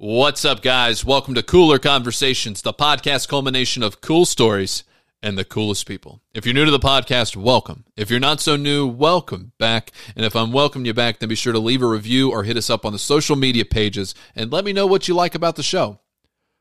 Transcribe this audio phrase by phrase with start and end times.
[0.00, 1.04] What's up, guys?
[1.04, 4.84] Welcome to Cooler Conversations, the podcast culmination of cool stories
[5.24, 6.22] and the coolest people.
[6.32, 7.84] If you're new to the podcast, welcome.
[7.96, 9.90] If you're not so new, welcome back.
[10.14, 12.56] And if I'm welcoming you back, then be sure to leave a review or hit
[12.56, 15.56] us up on the social media pages and let me know what you like about
[15.56, 15.98] the show.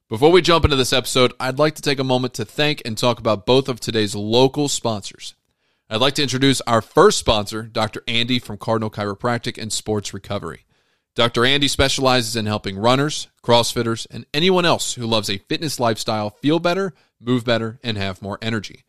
[0.10, 2.98] Before we jump into this episode, I'd like to take a moment to thank and
[2.98, 5.36] talk about both of today's local sponsors.
[5.92, 8.02] I'd like to introduce our first sponsor, Dr.
[8.08, 10.64] Andy from Cardinal Chiropractic and Sports Recovery.
[11.18, 11.46] Dr.
[11.46, 16.60] Andy specializes in helping runners, CrossFitters, and anyone else who loves a fitness lifestyle feel
[16.60, 18.84] better, move better, and have more energy.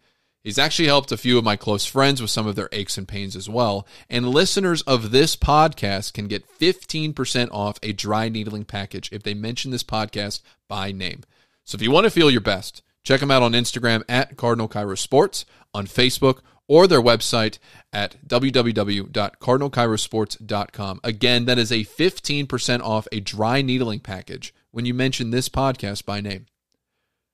[0.45, 3.09] He's actually helped a few of my close friends with some of their aches and
[3.09, 3.87] pains as well.
[4.11, 9.33] And listeners of this podcast can get 15% off a dry needling package if they
[9.33, 11.23] mention this podcast by name.
[11.65, 14.69] So if you want to feel your best, check them out on Instagram at Cardinal
[14.69, 17.59] Chiro Sports, on Facebook, or their website
[17.93, 21.01] at www.cardinalchirosports.com.
[21.03, 26.05] Again, that is a 15% off a dry needling package when you mention this podcast
[26.05, 26.47] by name.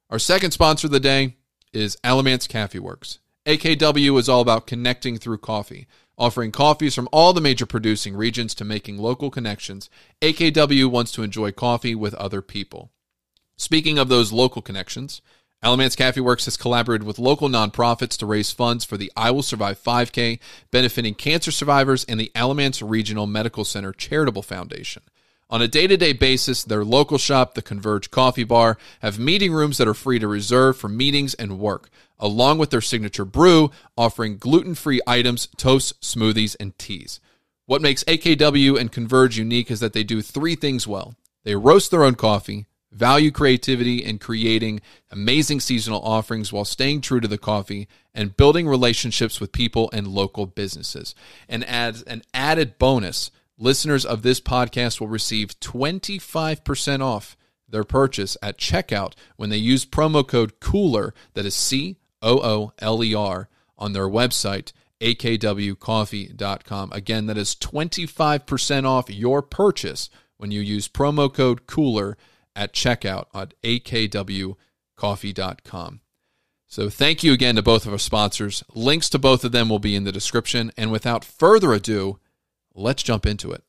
[0.08, 1.36] Our second sponsor of the day
[1.72, 3.18] is Alamance Coffee Works.
[3.46, 8.54] AKW is all about connecting through coffee, offering coffees from all the major producing regions
[8.54, 9.90] to making local connections.
[10.22, 12.90] AKW wants to enjoy coffee with other people.
[13.56, 15.20] Speaking of those local connections,
[15.64, 19.42] Alamance Cafe Works has collaborated with local nonprofits to raise funds for the I Will
[19.42, 20.38] Survive 5K,
[20.70, 25.02] benefiting cancer survivors and the Alamance Regional Medical Center Charitable Foundation.
[25.48, 29.54] On a day to day basis, their local shop, the Converge Coffee Bar, have meeting
[29.54, 33.70] rooms that are free to reserve for meetings and work, along with their signature brew,
[33.96, 37.20] offering gluten free items, toasts, smoothies, and teas.
[37.64, 41.90] What makes AKW and Converge unique is that they do three things well they roast
[41.90, 47.36] their own coffee, value creativity in creating amazing seasonal offerings while staying true to the
[47.36, 51.14] coffee and building relationships with people and local businesses.
[51.48, 57.36] And as an added bonus, listeners of this podcast will receive 25% off
[57.68, 62.72] their purchase at checkout when they use promo code COOLER, that is C O O
[62.78, 66.92] L E R, on their website, akwcoffee.com.
[66.92, 72.16] Again, that is 25% off your purchase when you use promo code COOLER
[72.54, 76.00] at checkout at akwcoffee.com.
[76.66, 78.64] So thank you again to both of our sponsors.
[78.74, 80.72] Links to both of them will be in the description.
[80.76, 82.18] And without further ado,
[82.74, 83.63] let's jump into it.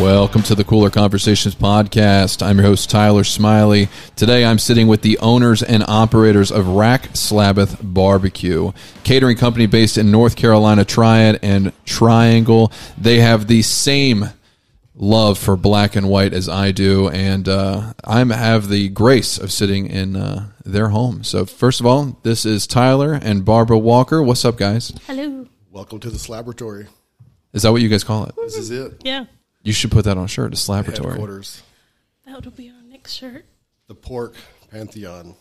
[0.00, 2.44] Welcome to the Cooler Conversations podcast.
[2.44, 3.88] I'm your host, Tyler Smiley.
[4.16, 8.72] Today I'm sitting with the owners and operators of Rack Slabbath Barbecue,
[9.04, 12.72] catering company based in North Carolina Triad and Triangle.
[12.98, 14.30] They have the same
[14.94, 19.52] love for black and white as I do, and uh, I have the grace of
[19.52, 21.22] sitting in uh, their home.
[21.22, 24.22] So, first of all, this is Tyler and Barbara Walker.
[24.22, 24.92] What's up, guys?
[25.06, 25.46] Hello.
[25.70, 26.88] Welcome to the Slaboratory.
[27.52, 28.34] Is that what you guys call it?
[28.36, 29.02] This is it.
[29.04, 29.26] Yeah,
[29.62, 31.10] You should put that on a shirt, a laboratory.
[31.10, 31.62] Headquarters.
[32.26, 33.44] that'll be our next shirt.
[33.86, 34.34] The Pork
[34.70, 35.34] Pantheon.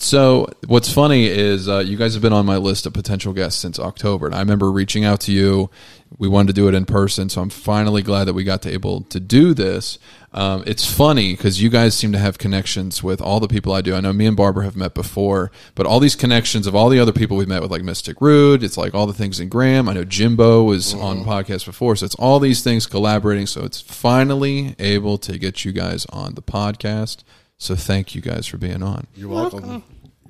[0.00, 3.60] So what's funny is uh, you guys have been on my list of potential guests
[3.60, 5.70] since October, and I remember reaching out to you.
[6.18, 8.72] We wanted to do it in person, so I'm finally glad that we got to
[8.72, 9.98] able to do this.
[10.32, 13.80] Um, it's funny because you guys seem to have connections with all the people I
[13.80, 13.94] do.
[13.94, 17.00] I know me and Barbara have met before, but all these connections of all the
[17.00, 19.88] other people we've met with, like Mystic Rude, it's like all the things in Graham.
[19.88, 23.46] I know Jimbo was on podcast before, so it's all these things collaborating.
[23.46, 27.24] So it's finally able to get you guys on the podcast.
[27.58, 29.06] So thank you guys for being on.
[29.16, 29.82] You're welcome.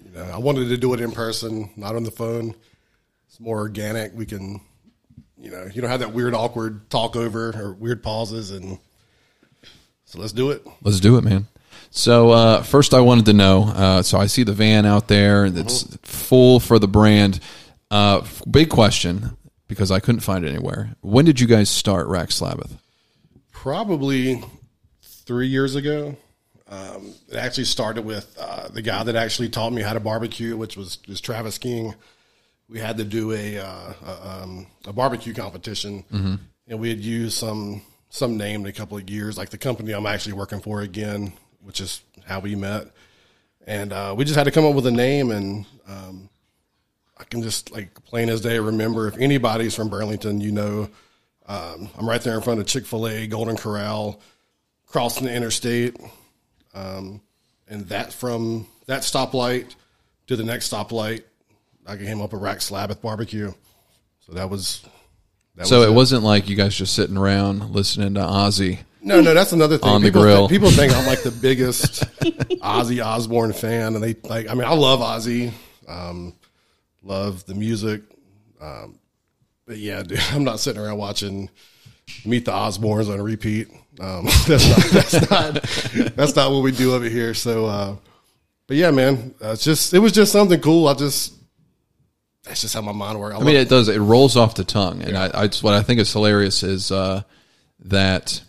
[0.05, 2.55] You know, I wanted to do it in person, not on the phone.
[3.28, 4.15] It's more organic.
[4.15, 4.61] We can,
[5.37, 8.50] you know, you don't have that weird, awkward talk over or weird pauses.
[8.50, 8.78] And
[10.06, 10.66] so let's do it.
[10.83, 11.47] Let's do it, man.
[11.91, 13.65] So uh, first, I wanted to know.
[13.65, 17.41] Uh, so I see the van out there that's full for the brand.
[17.91, 19.37] Uh, big question
[19.69, 20.97] because I couldn't find it anywhere.
[21.03, 22.78] When did you guys start Rack Slabbath?
[23.53, 24.43] Probably
[25.03, 26.16] three years ago.
[26.68, 30.56] Um, it actually started with uh, the guy that actually taught me how to barbecue,
[30.56, 31.94] which was, was Travis King.
[32.68, 36.04] We had to do a uh, a, um, a barbecue competition,
[36.66, 37.80] and we had used some
[38.10, 41.32] some name in a couple of years, like the company I'm actually working for again,
[41.62, 42.88] which is how we met.
[43.66, 46.28] And uh, we just had to come up with a name, and um,
[47.16, 50.88] I can just like plain as day remember if anybody's from Burlington, you know,
[51.47, 54.21] um, I'm right there in front of Chick Fil A, Golden Corral,
[54.86, 55.97] crossing the interstate,
[56.78, 57.21] um,
[57.69, 59.75] and that from that stoplight
[60.27, 61.22] to the next stoplight,
[61.86, 63.53] I came up a Rack Slabbath barbecue.
[64.21, 64.84] So that was.
[65.57, 68.78] That So was it wasn't like you guys just sitting around listening to Ozzy.
[69.01, 69.89] No, no, that's another thing.
[69.89, 70.48] On the people grill.
[70.48, 72.04] Think, people think I'm like the biggest
[72.60, 74.48] Ozzy Osbourne fan, and they like.
[74.48, 75.53] I mean, I love Ozzy,
[75.86, 76.34] um,
[77.03, 78.03] love the music,
[78.60, 78.98] um,
[79.66, 81.48] but yeah, dude, I'm not sitting around watching
[82.24, 83.69] Meet the Osbournes on repeat.
[84.00, 87.34] Um, that's not that's not that's not what we do over here.
[87.34, 87.97] So, uh,
[88.66, 90.89] but yeah, man, uh, it's just it was just something cool.
[90.89, 91.34] I just
[92.45, 93.36] that's just how my mind works.
[93.39, 93.89] I mean, it does.
[93.89, 96.91] It rolls off the tongue, and I, I just, what I think is hilarious is
[96.92, 97.22] uh,
[97.80, 98.42] that.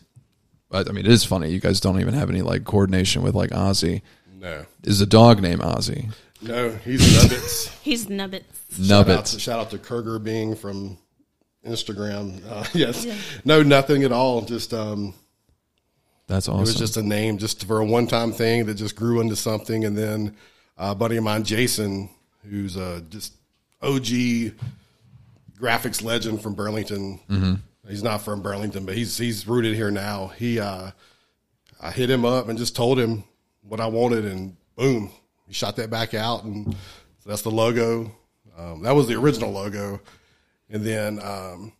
[0.72, 1.50] I I mean, it is funny.
[1.50, 4.02] You guys don't even have any like coordination with like Ozzy.
[4.36, 6.14] no, Is the dog name Ozzy?
[6.42, 7.68] no, he's nubbits.
[7.82, 8.46] He's nubbits.
[8.88, 9.34] Shout out, Nubbits.
[9.34, 10.98] to, shout out to Kurger Bing from
[11.66, 12.40] Instagram.
[12.48, 13.08] Uh, yes,
[13.44, 14.42] no, nothing at all.
[14.42, 15.14] Just um,
[16.30, 16.60] That's awesome.
[16.60, 19.84] it was just a name, just for a one-time thing that just grew into something.
[19.84, 20.36] And then
[20.78, 22.08] a buddy of mine, Jason,
[22.48, 23.34] who's a just
[23.82, 24.54] OG
[25.60, 27.20] graphics legend from Burlington.
[27.30, 27.54] Mm-hmm.
[27.90, 30.28] He's not from Burlington, but he's he's rooted here now.
[30.28, 30.92] He, uh,
[31.82, 33.24] I hit him up and just told him
[33.64, 35.12] what I wanted, and boom,
[35.48, 36.76] he shot that back out, and
[37.20, 38.12] so that's the logo.
[38.56, 40.00] Um, that was the original logo,
[40.70, 41.74] and then um,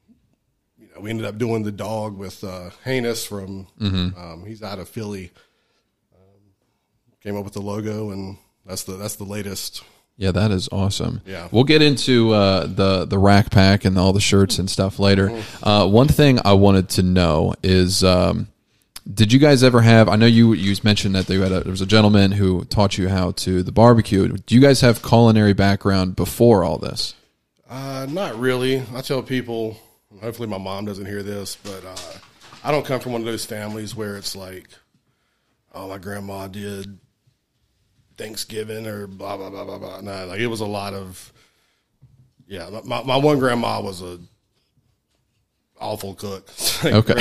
[1.02, 2.70] we ended up doing the dog with uh,
[3.26, 5.32] from um, he's out of Philly.
[6.14, 6.42] Um,
[7.22, 9.84] came up with the logo, and that's the that's the latest.
[10.18, 11.22] Yeah, that is awesome.
[11.26, 11.48] Yeah.
[11.50, 15.42] we'll get into uh, the the rack pack and all the shirts and stuff later.
[15.64, 18.50] Uh, one thing I wanted to know is, um,
[19.12, 20.10] did you guys ever have?
[20.10, 23.32] I know you you mentioned that a, there was a gentleman who taught you how
[23.32, 24.28] to the barbecue.
[24.28, 27.16] Do you guys have culinary background before all this?
[27.70, 28.84] Uh, not really.
[28.94, 29.78] I tell people,
[30.22, 32.18] hopefully my mom doesn't hear this, but uh,
[32.64, 34.70] I don't come from one of those families where it's like,
[35.74, 37.00] oh, my grandma did
[38.18, 40.02] Thanksgiving or blah blah blah blah blah.
[40.02, 41.32] No, like it was a lot of,
[42.48, 42.70] yeah.
[42.84, 44.20] My my one grandma was a
[45.80, 46.50] awful cook.
[46.84, 47.14] Okay.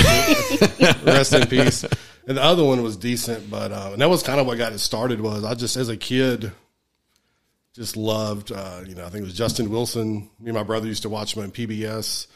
[1.04, 1.84] rest in peace.
[2.28, 4.72] And the other one was decent, but uh, and that was kind of what got
[4.72, 5.20] it started.
[5.20, 6.52] Was I just as a kid
[7.74, 10.28] just loved, uh, you know, I think it was Justin Wilson.
[10.38, 12.26] Me and my brother used to watch him on PBS.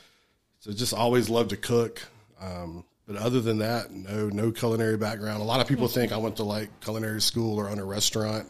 [0.62, 2.00] So just always loved to cook.
[2.40, 5.42] Um, but other than that, no, no culinary background.
[5.42, 8.48] A lot of people think I went to like culinary school or own a restaurant.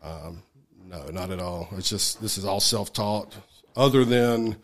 [0.00, 0.44] Um,
[0.86, 1.68] no, not at all.
[1.72, 3.34] It's just this is all self taught.
[3.74, 4.54] Other than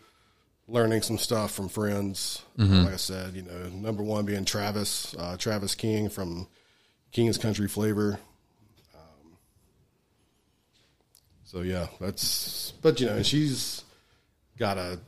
[0.69, 2.41] learning some stuff from friends,
[2.85, 6.47] like I said, you know, number one being Travis, uh, Travis King from
[7.11, 8.17] King's Country Flavor.
[11.43, 13.83] So yeah, that's but you know she's
[14.57, 15.01] got a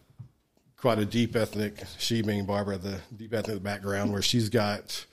[0.83, 1.81] quite a deep ethnic.
[1.97, 5.05] She being Barbara, the deep ethnic background where she's got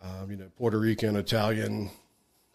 [0.00, 1.90] um, you know Puerto Rican, Italian,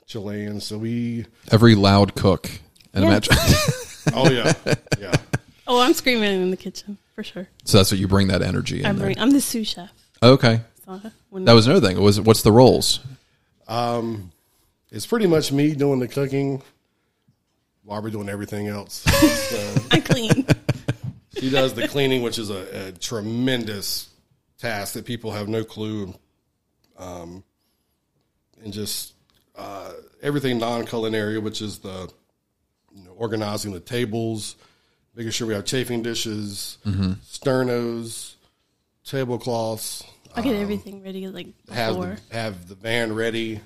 [0.06, 0.62] Chilean.
[0.62, 2.50] So we Every loud cook
[2.94, 3.10] and Yeah.
[3.10, 3.36] imagine.
[4.14, 4.54] oh yeah
[4.98, 5.12] yeah
[5.68, 7.50] Oh, I'm screaming in the kitchen for sure.
[7.66, 9.14] so that's what you bring that energy in I'm, there.
[9.18, 9.92] I'm the sous chef.
[10.24, 11.02] Okay, So
[11.34, 12.02] that was another thing.
[12.02, 13.02] Was what's the roles?
[14.92, 16.62] it's pretty much me doing the cooking.
[17.84, 19.04] Barbara doing everything else.
[19.50, 20.46] So I clean.
[21.38, 24.10] She does the cleaning, which is a, a tremendous
[24.58, 26.14] task that people have no clue.
[26.98, 27.44] Um,
[28.64, 29.14] and just
[29.56, 29.92] uh,
[30.22, 32.12] everything non culinary, which is the
[32.94, 34.56] you know, organizing the tables,
[35.16, 38.36] making sure we have chafing dishes, sternos,
[39.06, 40.04] tablecloths,
[40.36, 42.18] I get everything ready like have before.
[42.30, 43.58] the, have the van ready,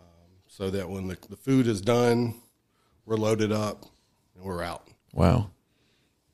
[0.00, 0.06] um,
[0.48, 2.34] so that when the, the food is done,
[3.06, 3.84] we're loaded up
[4.34, 4.88] and we're out.
[5.12, 5.50] Wow.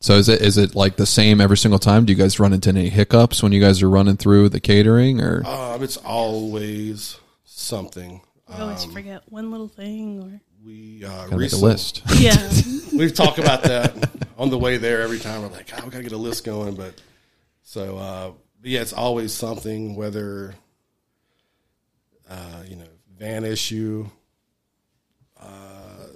[0.05, 2.05] So is it is it like the same every single time?
[2.05, 5.19] Do you guys run into any hiccups when you guys are running through the catering
[5.19, 8.21] or Um, it's always something.
[8.47, 12.03] I always forget one little thing or We uh, gotta make a list?
[12.19, 12.37] yeah.
[12.93, 15.41] We've talked about that on the way there every time.
[15.41, 16.75] We're like, oh, we gotta get a list going.
[16.75, 17.01] But
[17.63, 18.33] so uh,
[18.63, 19.97] yeah, it's always something.
[19.97, 20.55] Whether
[22.29, 24.07] uh, you know van issue.
[25.41, 26.09] Uh,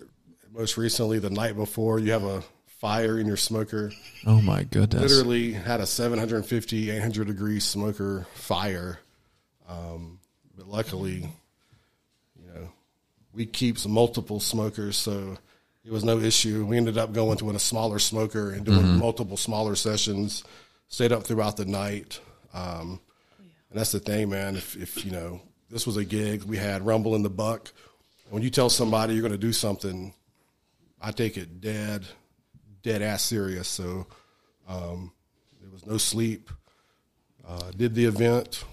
[0.52, 2.42] most recently, the night before, you have a
[2.78, 3.92] fire in your smoker.
[4.26, 5.02] Oh my goodness.
[5.02, 9.00] Literally had a 750, 800 degree smoker fire.
[9.68, 10.20] Um,
[10.56, 11.28] but luckily,
[12.40, 12.68] you know,
[13.32, 15.36] we keep some multiple smokers, so
[15.84, 16.64] it was no issue.
[16.64, 20.44] We ended up going to a smaller smoker and doing multiple smaller sessions.
[20.88, 22.18] Stayed up throughout the night,
[22.54, 22.98] um,
[23.38, 24.56] and that's the thing, man.
[24.56, 27.70] If, if you know this was a gig, we had Rumble in the Buck.
[28.30, 30.14] When you tell somebody you're going to do something,
[31.00, 32.06] I take it dead,
[32.88, 33.68] dead ass serious.
[33.68, 34.06] So
[34.66, 35.12] um,
[35.60, 36.50] there was no sleep.
[37.46, 38.64] Uh, did the event,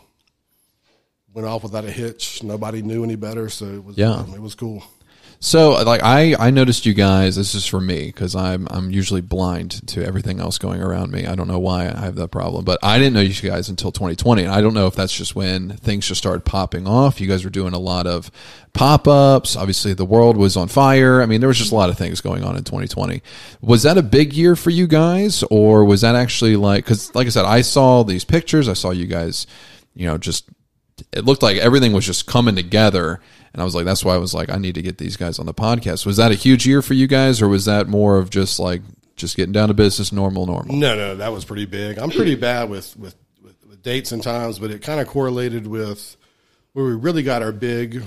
[1.34, 2.42] went off without a hitch.
[2.44, 4.12] Nobody knew any better, so it was Yeah.
[4.12, 4.84] um, it was cool.
[5.46, 7.36] So, like, I I noticed you guys.
[7.36, 11.28] This is for me because I'm I'm usually blind to everything else going around me.
[11.28, 13.92] I don't know why I have that problem, but I didn't know you guys until
[13.92, 17.22] 2020, and I don't know if that's just when things just started popping off.
[17.22, 18.32] You guys were doing a lot of
[18.74, 19.56] pop ups.
[19.56, 21.22] Obviously, the world was on fire.
[21.22, 23.22] I mean, there was just a lot of things going on in 2020.
[23.62, 26.86] Was that a big year for you guys, or was that actually like?
[26.86, 28.68] Because, like I said, I saw these pictures.
[28.68, 29.46] I saw you guys,
[29.94, 30.50] you know, just
[31.12, 33.22] it looked like everything was just coming together
[33.56, 35.40] and I was like, that's why I was like, I need to get these guys
[35.40, 36.06] on the podcast.
[36.06, 38.82] Was that a huge year for you guys, or was that more of just like
[39.16, 40.76] just getting down to business, normal, normal?
[40.76, 41.98] No, no, that was pretty big.
[41.98, 45.68] I'm pretty bad with with, with, with dates and times, but it kind of correlated
[45.68, 46.18] with
[46.74, 48.04] where we really got our big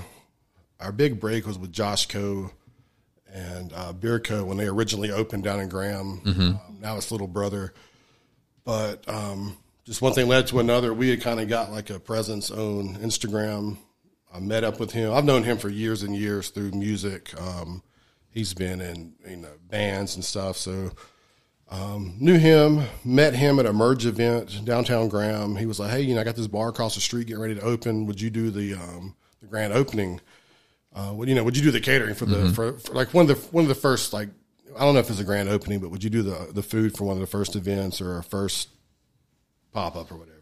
[0.79, 2.51] our big break was with Josh Co.
[3.33, 4.45] and uh, Beer Co.
[4.45, 6.21] when they originally opened down in Graham.
[6.27, 7.73] Um, now it's Little Brother,
[8.65, 10.93] but um, just one thing led to another.
[10.93, 13.77] We had kind of got like a presence on Instagram.
[14.33, 15.11] I met up with him.
[15.11, 17.33] I've known him for years and years through music.
[17.39, 17.81] Um,
[18.31, 20.57] he's been in you know bands and stuff.
[20.57, 20.91] So
[21.71, 25.55] um, knew him, met him at a merge event downtown Graham.
[25.55, 27.55] He was like, "Hey, you know, I got this bar across the street getting ready
[27.55, 28.05] to open.
[28.05, 30.21] Would you do the um, the grand opening?
[30.93, 31.43] Uh, would you know?
[31.43, 33.69] Would you do the catering for the for, for like one of the one of
[33.69, 34.29] the first like
[34.75, 36.97] I don't know if it's a grand opening, but would you do the the food
[36.97, 38.69] for one of the first events or a first
[39.71, 40.38] pop up or whatever?"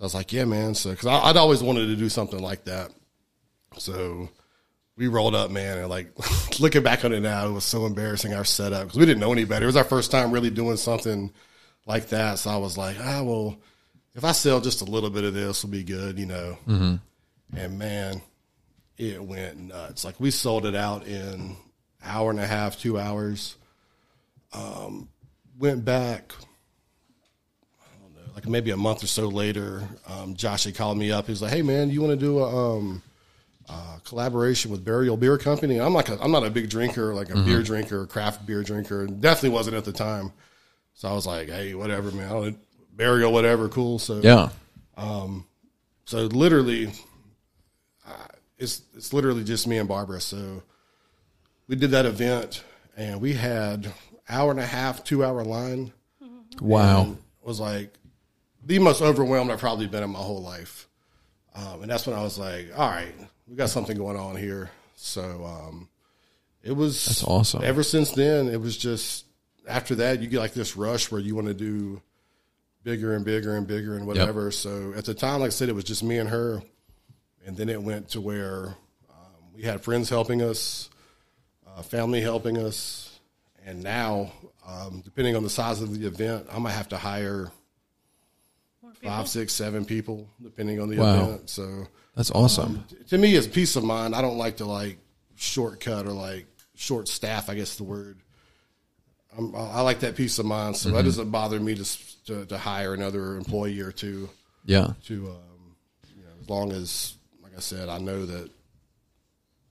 [0.00, 2.64] So I was like, "Yeah, man." So because I'd always wanted to do something like
[2.64, 2.90] that.
[3.76, 4.30] So
[4.96, 6.10] we rolled up, man, and like
[6.60, 9.32] looking back on it now, it was so embarrassing our setup because we didn't know
[9.32, 9.64] any better.
[9.64, 11.30] It was our first time really doing something
[11.84, 12.38] like that.
[12.38, 13.58] So I was like, ah, well,
[14.14, 16.56] if I sell just a little bit of this, will be good, you know.
[17.54, 18.22] And man,
[18.96, 20.02] it went nuts.
[20.02, 21.56] Like we sold it out in
[22.02, 23.54] hour and a half, two hours.
[24.54, 25.10] Um,
[25.58, 26.44] went back, I
[28.34, 29.82] like maybe a month or so later.
[30.06, 31.26] Um, Josh had called me up.
[31.26, 33.02] He was like, "Hey man, you want to do a um,
[33.68, 37.30] uh, collaboration with Burial Beer Company?" I'm like, a, I'm not a big drinker, like
[37.30, 40.32] a beer drinker, craft beer drinker, and definitely wasn't at the time.
[40.94, 42.26] So I was like, "Hey, whatever, man.
[42.26, 42.58] I don't,
[42.96, 44.50] burial, whatever, cool." So Yeah.
[46.04, 46.92] so literally,
[48.58, 50.20] it's it's literally just me and Barbara.
[50.20, 50.62] So
[51.68, 52.64] we did that event,
[52.96, 53.92] and we had
[54.28, 55.92] hour and a half, two hour line.
[56.60, 57.02] Wow.
[57.02, 57.94] And was like
[58.64, 60.88] the most overwhelmed I've probably been in my whole life.
[61.54, 63.14] Um, and that's when I was like, all right,
[63.48, 64.70] we got something going on here.
[64.96, 65.88] So um,
[66.62, 67.64] it was That's awesome.
[67.64, 69.26] Ever since then, it was just
[69.68, 72.00] after that you get like this rush where you want to do
[72.82, 74.50] bigger and bigger and bigger and whatever.
[74.50, 76.62] So at the time, like I said, it was just me and her,
[77.46, 78.74] and then it went to where
[79.10, 80.88] um, we had friends helping us,
[81.66, 83.20] uh, family helping us,
[83.66, 84.32] and now
[84.66, 87.50] um, depending on the size of the event, I might have to hire
[89.02, 91.24] five, six, seven people depending on the Wow.
[91.24, 91.50] event.
[91.50, 92.84] So That's um, awesome.
[93.08, 94.14] to me, it's peace of mind.
[94.14, 94.98] I don't like to like
[95.36, 97.48] shortcut or like short staff.
[97.48, 98.18] I guess the word.
[99.36, 101.04] I'm, I like that peace of mind, so that mm-hmm.
[101.04, 104.28] doesn't bother me to, to to hire another employee or two.
[104.64, 104.92] Yeah.
[105.06, 105.76] To um,
[106.16, 108.50] you know, as long as, like I said, I know that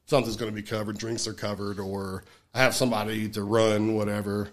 [0.05, 4.49] something's going to be covered, drinks are covered, or I have somebody to run whatever.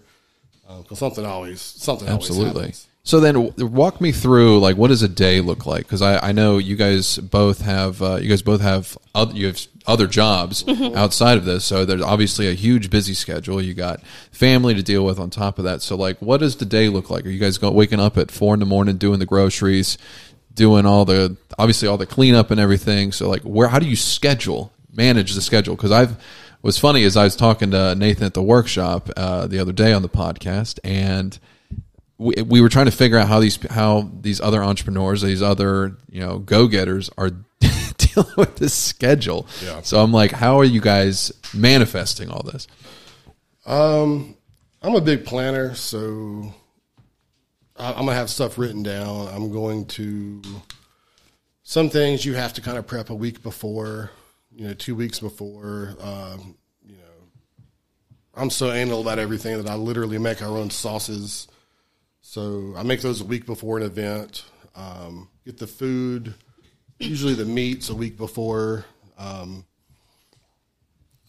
[0.67, 2.73] Uh, because something always something always Absolutely.
[3.07, 5.85] So then, walk me through like what does a day look like?
[5.85, 9.47] Because I, I know you guys both have uh, you guys both have other, you
[9.47, 11.63] have other jobs outside of this.
[11.63, 13.61] So there's obviously a huge busy schedule.
[13.61, 14.01] You got
[14.33, 15.81] family to deal with on top of that.
[15.81, 17.25] So like, what does the day look like?
[17.25, 19.97] Are you guys go, waking up at four in the morning doing the groceries,
[20.53, 23.13] doing all the obviously all the cleanup and everything?
[23.13, 25.77] So like, where how do you schedule manage the schedule?
[25.77, 26.21] Because I've
[26.59, 29.93] what's funny is I was talking to Nathan at the workshop uh, the other day
[29.93, 31.39] on the podcast and
[32.17, 35.97] we, we were trying to figure out how these how these other entrepreneurs, these other
[36.09, 37.29] you know go getters are
[37.97, 39.47] dealing with this schedule.
[39.63, 39.81] Yeah.
[39.81, 42.67] So I'm like, how are you guys manifesting all this?
[43.65, 44.37] Um,
[44.81, 46.53] I'm a big planner, so
[47.75, 49.27] I, I'm gonna have stuff written down.
[49.27, 50.41] I'm going to
[51.67, 54.09] some things you have to kind of prep a week before,
[54.55, 55.97] you know, two weeks before.
[55.99, 56.55] Um,
[56.85, 57.63] you know,
[58.33, 61.49] I'm so anal about everything that I literally make our own sauces.
[62.29, 64.43] So I make those a week before an event.
[64.75, 66.33] Um, get the food,
[66.99, 68.83] usually the meats a week before.
[69.17, 69.65] Um,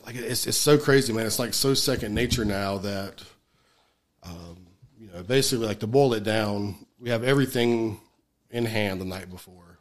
[0.04, 1.24] like it's it's so crazy, man.
[1.24, 3.22] It's like so second nature now that,
[4.24, 4.66] um,
[4.98, 8.00] you know, basically like to boil it down, we have everything
[8.50, 9.78] in hand the night before.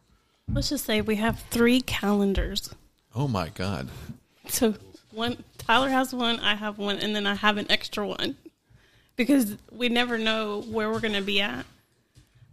[0.53, 2.69] Let's just say we have three calendars.
[3.15, 3.89] Oh my god!
[4.49, 4.75] So
[5.11, 8.37] one Tyler has one, I have one, and then I have an extra one
[9.17, 11.65] because we never know where we're gonna be at.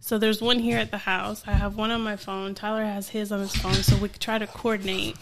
[0.01, 1.45] So there's one here at the house.
[1.47, 2.55] I have one on my phone.
[2.55, 5.17] Tyler has his on his phone, so we try to coordinate.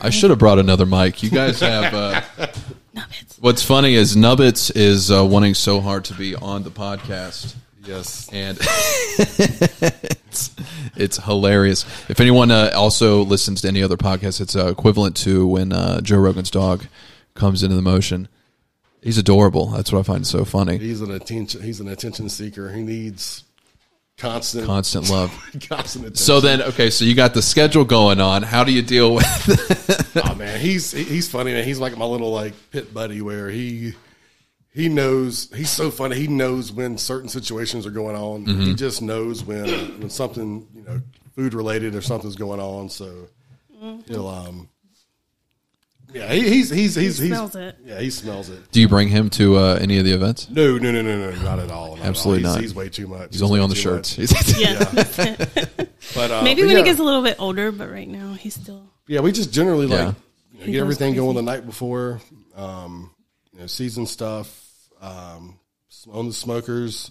[0.00, 1.22] I should have brought another mic.
[1.22, 1.92] You guys have.
[1.94, 2.20] Uh,
[2.94, 3.38] Nubbits.
[3.38, 7.54] what's funny is Nubbits is uh, wanting so hard to be on the podcast.
[7.84, 8.28] Yes.
[8.32, 10.50] and it's,
[10.96, 11.84] it's hilarious.
[12.08, 16.00] If anyone uh, also listens to any other podcast, it's uh, equivalent to when uh,
[16.00, 16.86] Joe Rogan's dog
[17.34, 18.28] comes into the motion.
[19.02, 19.66] He's adorable.
[19.66, 20.78] That's what I find so funny.
[20.78, 21.62] He's an attention.
[21.62, 22.70] He's an attention seeker.
[22.70, 23.44] He needs
[24.18, 25.30] constant, Constant love.
[25.68, 26.16] constant attention.
[26.16, 28.42] So then, okay, so you got the schedule going on.
[28.42, 30.16] How do you deal with?
[30.24, 31.64] oh man, he's he's funny man.
[31.64, 33.94] He's like my little like pit buddy where he
[34.72, 36.16] he knows he's so funny.
[36.16, 38.46] He knows when certain situations are going on.
[38.46, 38.60] Mm-hmm.
[38.62, 39.66] He just knows when
[40.00, 41.00] when something you know
[41.34, 42.90] food related or something's going on.
[42.90, 43.28] So
[44.06, 44.68] he'll um
[46.12, 47.76] yeah he, he's he's he's He he's smells it.
[47.84, 48.70] yeah he smells it.
[48.72, 50.48] do you bring him to uh, any of the events?
[50.50, 51.96] No no no no no not at all.
[51.96, 52.54] Not Absolutely at all.
[52.54, 52.60] not.
[52.62, 53.32] He's, he's way too much.
[53.32, 54.16] He's only on the shirts.
[54.58, 54.84] Yeah.
[56.14, 56.78] But uh, Maybe but when yeah.
[56.78, 58.82] he gets a little bit older, but right now he's still.
[59.06, 60.06] Yeah, we just generally Yeah.
[60.06, 60.14] like
[60.52, 62.20] you know, get goes everything going the night before.
[62.56, 63.10] Um,
[63.52, 65.58] you know, season stuff um,
[66.10, 67.10] on the smokers.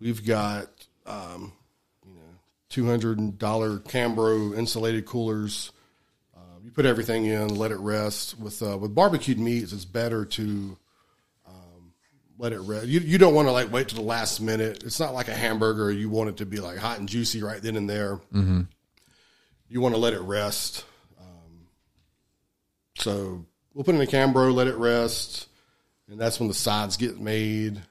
[0.00, 0.68] We've got
[1.06, 1.52] um,
[2.04, 2.20] you know
[2.68, 5.70] two hundred dollar Cambro insulated coolers.
[6.70, 8.38] You put everything in, let it rest.
[8.38, 10.76] With uh, with barbecued meats, it's better to
[11.44, 11.92] um,
[12.38, 12.86] let it rest.
[12.86, 14.84] You, you don't want to like wait to the last minute.
[14.84, 15.90] It's not like a hamburger.
[15.90, 18.18] You want it to be like hot and juicy right then and there.
[18.32, 18.60] Mm-hmm.
[19.68, 20.84] You want to let it rest.
[21.20, 21.66] Um,
[22.98, 25.48] so we'll put in a Cambro, let it rest,
[26.08, 27.82] and that's when the sides get made.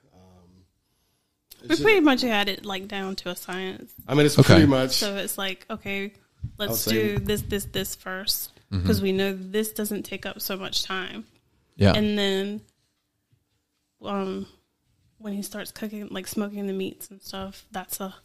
[1.68, 3.92] We pretty much had it like down to a science.
[4.08, 4.54] I mean, it's Okay.
[4.54, 6.14] pretty much So it's like, okay,
[6.58, 10.56] let's say- do this, this, this first because we know this doesn't take up so
[10.56, 11.26] much time.
[11.76, 11.94] Yeah.
[11.94, 12.62] And then,
[14.04, 14.46] um,
[15.18, 18.16] when he starts cooking, like smoking the meats and stuff, that's a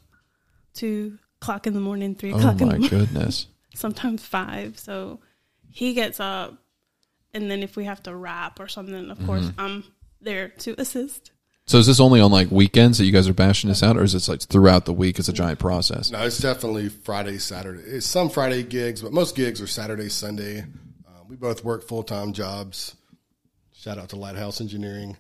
[0.75, 2.89] two o'clock in the morning, three oh o'clock in the morning.
[2.93, 3.47] Oh my goodness.
[3.75, 4.79] sometimes five.
[4.79, 5.21] So
[5.71, 6.55] he gets up,
[7.33, 9.85] and then if we have to wrap or something, of course, I'm
[10.21, 11.33] there to assist.
[11.67, 14.03] So is this only on like weekends that you guys are bashing this out, or
[14.03, 15.19] is this like throughout the week?
[15.19, 16.11] It's a giant process.
[16.11, 17.83] no, it's definitely Friday, Saturday.
[17.83, 20.61] It's some Friday gigs, but most gigs are Saturday, Sunday.
[21.07, 22.97] Uh, we both work full time jobs.
[23.73, 25.17] Shout out to Lighthouse Engineering,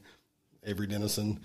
[0.64, 1.40] Avery Dennison.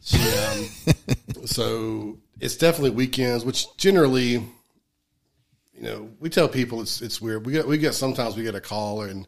[0.00, 0.66] She, um,
[1.44, 7.44] so it's definitely weekends, which generally, you know, we tell people it's it's weird.
[7.44, 9.26] We get we get sometimes we get a call and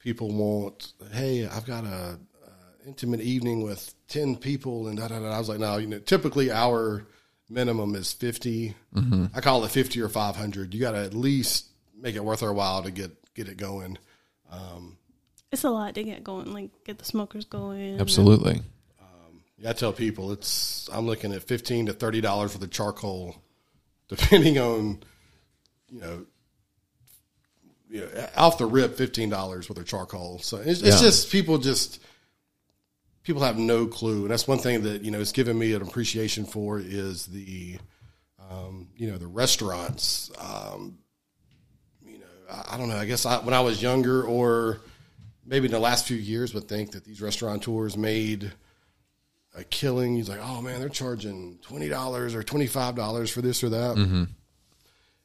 [0.00, 2.31] people want, hey, I've got a, a
[2.86, 5.30] intimate evening with ten people and da da da.
[5.30, 7.06] I was like, no, you know, typically our
[7.48, 9.26] minimum is 50 mm-hmm.
[9.34, 10.72] I call it fifty or five hundred.
[10.74, 11.66] You got to at least
[11.98, 13.98] make it worth our while to get get it going.
[14.50, 14.96] Um,
[15.50, 18.00] it's a lot to get going, like get the smokers going.
[18.00, 18.62] Absolutely.
[19.00, 22.66] Um, yeah, I tell people it's I'm looking at fifteen to thirty dollars for the
[22.66, 23.36] charcoal,
[24.08, 25.02] depending on
[25.90, 26.26] you know,
[27.90, 30.38] you know off the rip fifteen dollars with their charcoal.
[30.38, 31.08] So it's, it's Yeah.
[31.08, 32.00] just people just
[33.22, 35.82] people have no clue, and that's one thing that you know it's given me an
[35.82, 37.78] appreciation for is the
[38.50, 40.30] um, you know the restaurants.
[40.38, 40.98] Um,
[42.04, 42.96] you know, I, I don't know.
[42.96, 44.80] I guess I, when I was younger, or
[45.46, 48.52] maybe in the last few years, would think that these restaurateurs made
[49.54, 50.16] a killing.
[50.16, 53.70] He's like, oh man, they're charging twenty dollars or twenty five dollars for this or
[53.70, 53.96] that.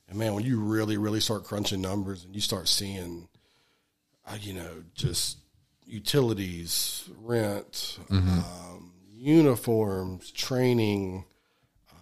[0.10, 3.28] And man, when you really, really start crunching numbers and you start seeing,
[4.26, 5.38] uh, you know, just
[5.88, 11.26] utilities, rent, um, uniforms, training.
[11.92, 11.98] Um,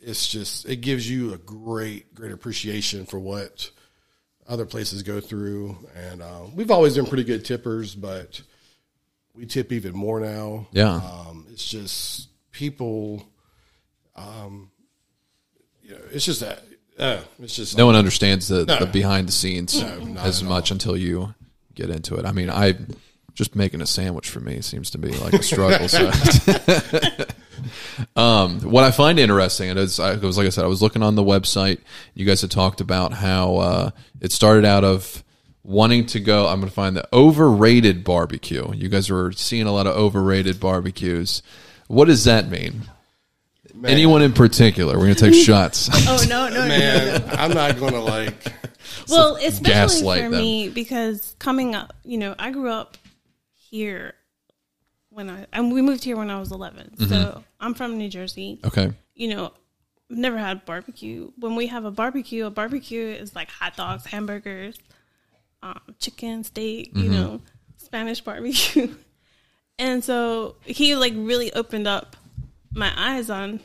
[0.00, 3.70] it's just it gives you a great, great appreciation for what
[4.48, 5.76] other places go through.
[5.94, 8.40] And uh, we've always been pretty good tippers, but
[9.34, 10.66] we tip even more now.
[10.72, 10.94] Yeah.
[10.94, 13.24] Um, it's just people.
[14.16, 14.70] Um,
[15.82, 16.64] you know, it's just that.
[16.98, 18.80] Uh, it's just No one understands the, No.
[18.80, 21.32] the behind the scenes not as much until you
[21.78, 22.26] get into it.
[22.26, 22.74] I mean, I
[23.34, 25.88] just making a sandwich for me seems to be like a struggle.
[25.88, 26.10] so.
[28.20, 30.82] um, what I find interesting, and it's, I it was like I said, I was
[30.82, 31.78] looking on the website.
[32.14, 35.22] You guys had talked about how uh, it started out of
[35.62, 36.48] wanting to go.
[36.48, 38.72] I'm going to find the overrated barbecue.
[38.74, 41.42] You guys were seeing a lot of overrated barbecues.
[41.86, 42.82] What does that mean?
[43.74, 43.92] Man.
[43.92, 44.94] Anyone in particular?
[44.98, 45.88] We're going to take shots.
[45.92, 46.66] Oh no, no, no.
[46.66, 47.22] man.
[47.30, 48.52] I'm not gonna like.
[49.08, 50.40] Well, especially for them.
[50.40, 52.96] me because coming up, you know, I grew up
[53.52, 54.14] here
[55.10, 56.92] when I and we moved here when I was 11.
[56.96, 57.08] Mm-hmm.
[57.08, 58.60] So I'm from New Jersey.
[58.64, 58.92] okay.
[59.14, 59.52] You know,
[60.10, 61.32] I've never had barbecue.
[61.38, 64.78] When we have a barbecue, a barbecue is like hot dogs, hamburgers,
[65.62, 66.94] um, chicken, steak.
[66.94, 67.02] Mm-hmm.
[67.02, 67.40] You know,
[67.76, 68.94] Spanish barbecue.
[69.78, 72.16] and so he like really opened up
[72.72, 73.60] my eyes on.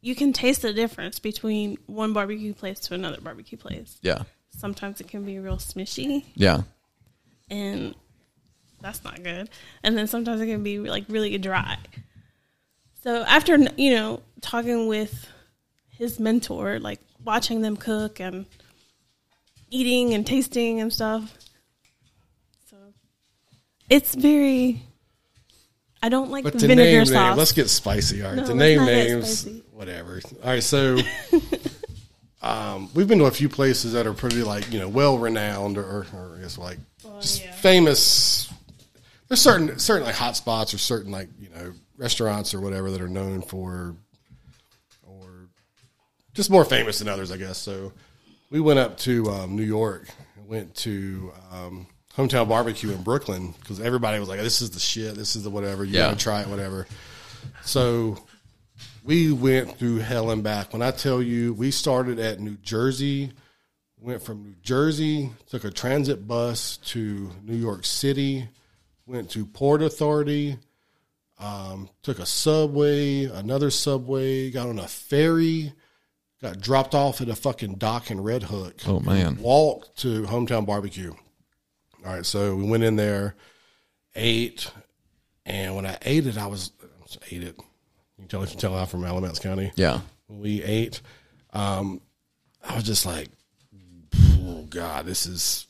[0.00, 3.98] You can taste the difference between one barbecue place to another barbecue place.
[4.02, 4.24] Yeah.
[4.56, 6.62] Sometimes it can be real smishy, Yeah.
[7.50, 7.94] and
[8.80, 9.48] that's not good.
[9.82, 11.78] And then sometimes it can be like really dry.
[13.02, 15.26] So after you know talking with
[15.90, 18.46] his mentor, like watching them cook and
[19.70, 21.32] eating and tasting and stuff,
[22.70, 22.76] so
[23.90, 24.82] it's very.
[26.02, 27.38] I don't like But the vinegar name sauce.
[27.38, 28.22] let's get spicy.
[28.22, 30.20] All right, No, to name names, whatever.
[30.42, 30.98] All right, so
[32.44, 35.78] um, we've been to a few places that are pretty like you know well renowned
[35.78, 36.78] or, or I guess like
[37.20, 37.52] just yeah.
[37.52, 38.52] famous.
[39.28, 43.00] There's certain certain like hot spots or certain like you know restaurants or whatever that
[43.00, 43.96] are known for
[45.02, 45.48] or
[46.34, 47.56] just more famous than others, I guess.
[47.56, 47.92] So
[48.50, 50.06] we went up to um, New York.
[50.46, 51.86] Went to um,
[52.18, 55.14] Hometown Barbecue in Brooklyn because everybody was like, "This is the shit.
[55.14, 55.84] This is the whatever.
[55.86, 56.08] You Yeah.
[56.08, 56.86] gotta try it, whatever."
[57.64, 58.18] So
[59.04, 60.72] we went through hell and back.
[60.72, 63.32] When I tell you, we started at New Jersey,
[64.00, 68.48] went from New Jersey, took a transit bus to New York City,
[69.06, 70.56] went to Port Authority,
[71.38, 75.74] um, took a subway, another subway, got on a ferry,
[76.40, 78.76] got dropped off at a fucking dock in Red Hook.
[78.86, 79.36] Oh, man.
[79.36, 81.12] Walked to Hometown Barbecue.
[82.06, 83.34] All right, so we went in there,
[84.14, 84.70] ate,
[85.44, 86.70] and when I ate it, I was
[87.30, 87.58] ate it.
[88.24, 90.00] You tell, you can tell I'm from Alamance County Yeah.
[90.28, 91.02] when we ate,
[91.52, 92.00] um,
[92.66, 93.28] I was just like,
[94.40, 95.66] "Oh God, this is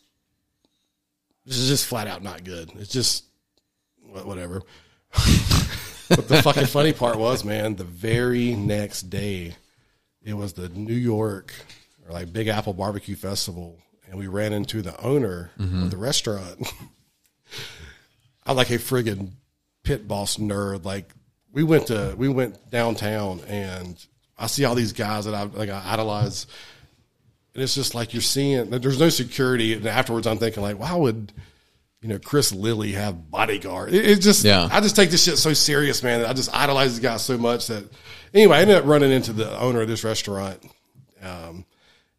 [1.44, 3.24] this is just flat out not good." It's just
[4.12, 4.62] whatever.
[6.08, 9.56] but the fucking funny part was, man, the very next day,
[10.22, 11.52] it was the New York
[12.06, 16.72] or like Big Apple Barbecue Festival, and we ran into the owner of the restaurant.
[18.46, 19.32] I'm like a friggin'
[19.82, 20.84] pit boss nerd.
[20.84, 21.12] Like
[21.54, 24.04] we went to we went downtown and
[24.36, 26.46] I see all these guys that I like I idolize.
[27.54, 29.72] And it's just like you're seeing there's no security.
[29.72, 31.32] And afterwards I'm thinking like, why would
[32.02, 33.94] you know Chris Lilly have bodyguard?
[33.94, 34.68] It, it just Yeah.
[34.70, 36.20] I just take this shit so serious, man.
[36.20, 37.84] that I just idolize this guy so much that
[38.34, 40.60] anyway, I ended up running into the owner of this restaurant.
[41.22, 41.64] Um,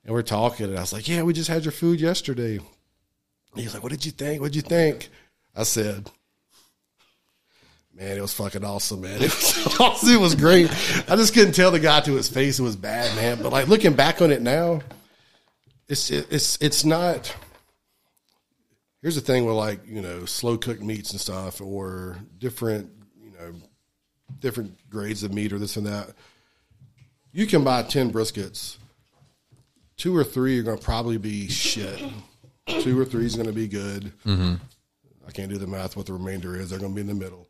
[0.06, 2.60] and we're talking and I was like, Yeah, we just had your food yesterday.
[3.54, 4.40] He's like, What did you think?
[4.40, 5.10] What'd you think?
[5.54, 6.10] I said,
[7.96, 9.16] Man, it was fucking awesome, man.
[9.22, 10.10] It was awesome.
[10.10, 10.70] It was great.
[11.10, 13.42] I just couldn't tell the guy to his face it was bad, man.
[13.42, 14.82] But like looking back on it now,
[15.88, 17.34] it's it's it's not.
[19.02, 22.90] Here's the thing with like you know slow cooked meats and stuff, or different
[23.24, 23.54] you know
[24.40, 26.10] different grades of meat or this and that.
[27.32, 28.78] You can buy ten briskets.
[29.96, 32.04] Two or three are going to probably be shit.
[32.68, 34.12] Two or three is going to be good.
[34.26, 34.56] Mm-hmm.
[35.26, 36.70] I can't do the math what the remainder is.
[36.70, 37.48] They're going to be in the middle.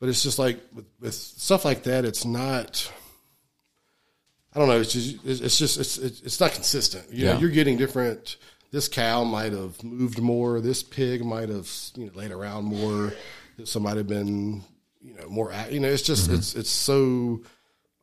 [0.00, 2.90] But it's just like with, with stuff like that, it's not.
[4.54, 4.80] I don't know.
[4.80, 7.12] It's just it's just it's it's, not consistent.
[7.12, 7.38] You know, Yeah.
[7.38, 8.36] you're getting different.
[8.70, 10.60] This cow might have moved more.
[10.60, 13.12] This pig might have you know laid around more.
[13.64, 14.62] Some might have been
[15.00, 15.52] you know more.
[15.70, 16.36] You know, it's just mm-hmm.
[16.36, 17.42] it's it's so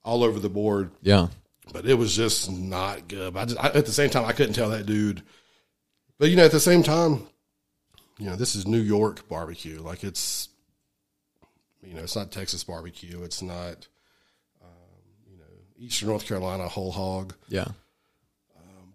[0.03, 1.27] all over the board Yeah.
[1.73, 3.33] but it was just not good.
[3.33, 5.23] But I just, I, at the same time, I couldn't tell that dude.
[6.19, 7.27] But you know, at the same time,
[8.19, 9.81] you know, this is New York barbecue.
[9.81, 10.47] Like it's,
[11.85, 13.23] you know, it's not Texas barbecue.
[13.23, 13.87] It's not,
[14.61, 14.69] um,
[15.29, 15.43] you know,
[15.77, 17.33] Eastern North Carolina whole hog.
[17.47, 17.67] Yeah.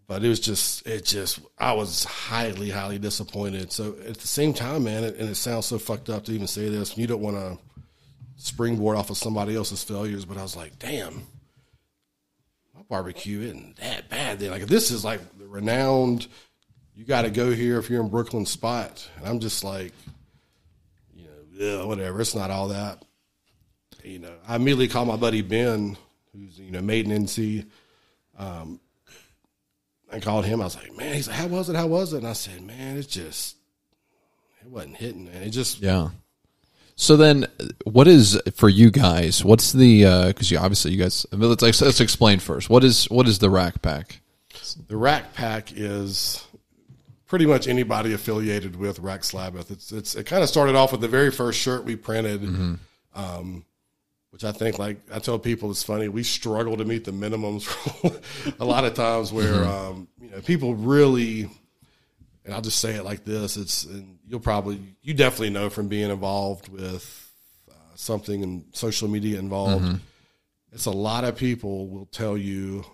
[0.07, 3.70] But it was just, it just, I was highly, highly disappointed.
[3.70, 6.68] So at the same time, man, and it sounds so fucked up to even say
[6.68, 6.98] this.
[6.98, 7.59] You don't want to
[8.35, 11.29] springboard off of somebody else's failures, but I was like, damn
[12.81, 14.38] my barbecue isn't that bad.
[14.38, 16.26] Then like this is like the renowned.
[16.94, 19.92] You got to go here if you're in Brooklyn spot, and I'm just like,
[21.61, 22.20] yeah, whatever.
[22.23, 23.05] It's not all that.
[24.03, 25.96] You know, I immediately called my buddy Ben,
[26.33, 27.66] who's you know made in NC.
[28.38, 28.81] Um,
[30.11, 30.62] I called him.
[30.62, 31.77] I was like, man, he's like, how was it?
[31.77, 32.18] How was it?
[32.18, 33.57] And I said, man, it's just,
[34.62, 35.42] it wasn't hitting, man.
[35.42, 36.09] It just, Yeah.
[36.96, 37.46] So then,
[37.85, 39.44] what is for you guys?
[39.44, 42.70] What's the because you obviously you guys I mean, let's let's explain first.
[42.70, 44.20] What is what is the rack pack?
[44.88, 46.44] The Rack Pack is
[47.31, 49.71] pretty much anybody affiliated with Rack Slabbath.
[49.71, 52.43] It's it's it kind of started off with the very first shirt we printed,
[53.14, 53.64] um,
[54.31, 56.09] which I think like I tell people it's funny.
[56.09, 57.64] We struggle to meet the minimums
[58.61, 61.49] a lot of times where um, you know people really.
[62.43, 65.87] And I'll just say it like this: It's and you'll probably you definitely know from
[65.88, 67.33] being involved with
[67.71, 70.01] uh, something and social media involved.
[70.73, 72.85] It's a lot of people will tell you,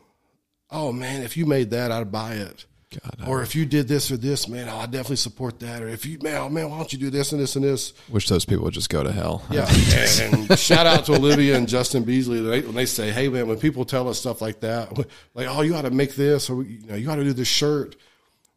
[0.68, 2.66] "Oh man, if you made that, I'd buy it."
[3.02, 5.82] God, or if you did this or this, man, oh, I definitely support that.
[5.82, 7.92] Or if you, man, oh, man, why don't you do this and this and this?
[8.08, 9.44] wish those people would just go to hell.
[9.50, 9.66] Yeah.
[10.20, 13.48] and, and shout out to Olivia and Justin Beasley they, when they say, "Hey, man,
[13.48, 14.96] when people tell us stuff like that,
[15.34, 17.48] like, oh, you ought to make this, or you know, you ought to do this
[17.48, 17.96] shirt."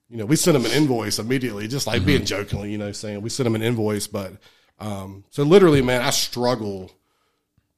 [0.09, 3.21] you know, we send them an invoice immediately, just like being jokingly, you know, saying
[3.21, 4.07] we send them an invoice.
[4.07, 4.33] But
[4.79, 6.91] um, so literally, man, I struggle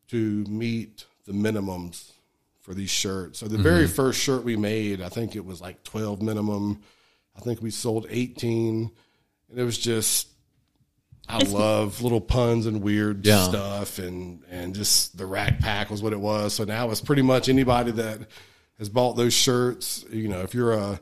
[0.08, 2.12] to meet the minimums
[2.62, 3.40] for these shirts.
[3.40, 3.64] So the mm-hmm.
[3.64, 6.82] very first shirt we made, I think it was like 12 minimum.
[7.36, 8.92] I think we sold 18.
[9.50, 10.28] And it was just,
[11.28, 13.44] I love little puns and weird Yeah.
[13.44, 14.00] stuff.
[14.00, 16.54] And, and just the rack pack was what it was.
[16.54, 18.22] So now it's pretty much anybody that
[18.78, 21.00] has bought those shirts, you know, if you're a,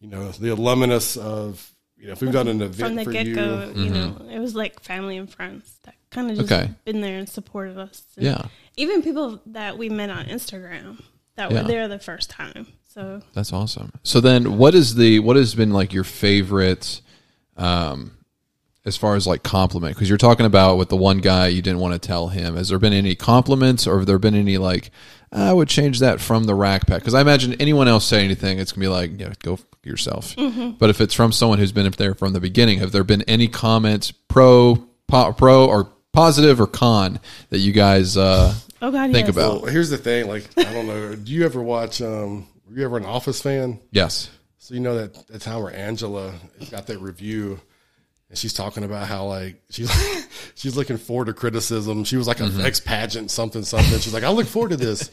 [0.00, 3.10] you know, the alumnus of, you know, if we've done an event From the for
[3.12, 4.30] get you, go, you know, mm-hmm.
[4.30, 6.70] it was like family and friends that kind of just Okay.
[6.84, 8.02] been there and supported us.
[8.16, 8.46] And Yeah.
[8.76, 11.00] Even people that we met on Instagram
[11.36, 12.66] that were there the first time.
[12.92, 13.92] So That's awesome.
[14.02, 17.00] So then what is the what has been like your favorite
[17.56, 18.12] um
[18.84, 21.80] as far as like compliment because you're talking about with the one guy you didn't
[21.80, 24.90] want to tell him has there been any compliments or have there been any like
[25.32, 28.58] I would change that from the rack pack because I imagine anyone else say anything
[28.58, 30.34] it's gonna be like yeah go yourself
[30.78, 33.22] but if it's from someone who's been up there from the beginning have there been
[33.22, 34.76] any comments pro
[35.08, 38.52] pro or positive or con that you guys uh
[38.82, 39.36] Oh God, Think yes.
[39.36, 40.28] about- Well, here's the thing.
[40.28, 41.14] Like, I don't know.
[41.14, 42.02] Do you ever watch?
[42.02, 43.78] Um, were you ever an Office fan?
[43.90, 46.34] yes So you know that that time where Angela
[46.70, 47.60] got that review,
[48.28, 49.90] and she's talking about how like she's
[50.56, 52.04] she's looking forward to criticism.
[52.04, 53.98] She was like an ex pageant something something.
[54.00, 55.10] She's like, I look forward to this.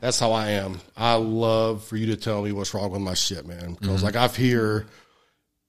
[0.00, 0.80] That's how I am.
[0.96, 3.76] I love for you to tell me what's wrong with my shit, man.
[3.80, 4.86] Because like I've hear,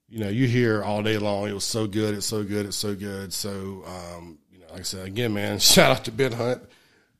[0.10, 1.48] you know, you hear all day long.
[1.48, 2.16] It was so good.
[2.16, 2.66] It's so good.
[2.66, 3.32] It's so good.
[3.34, 5.60] So um, you know, like I said again, man.
[5.60, 6.62] Shout out to Ben Hunt.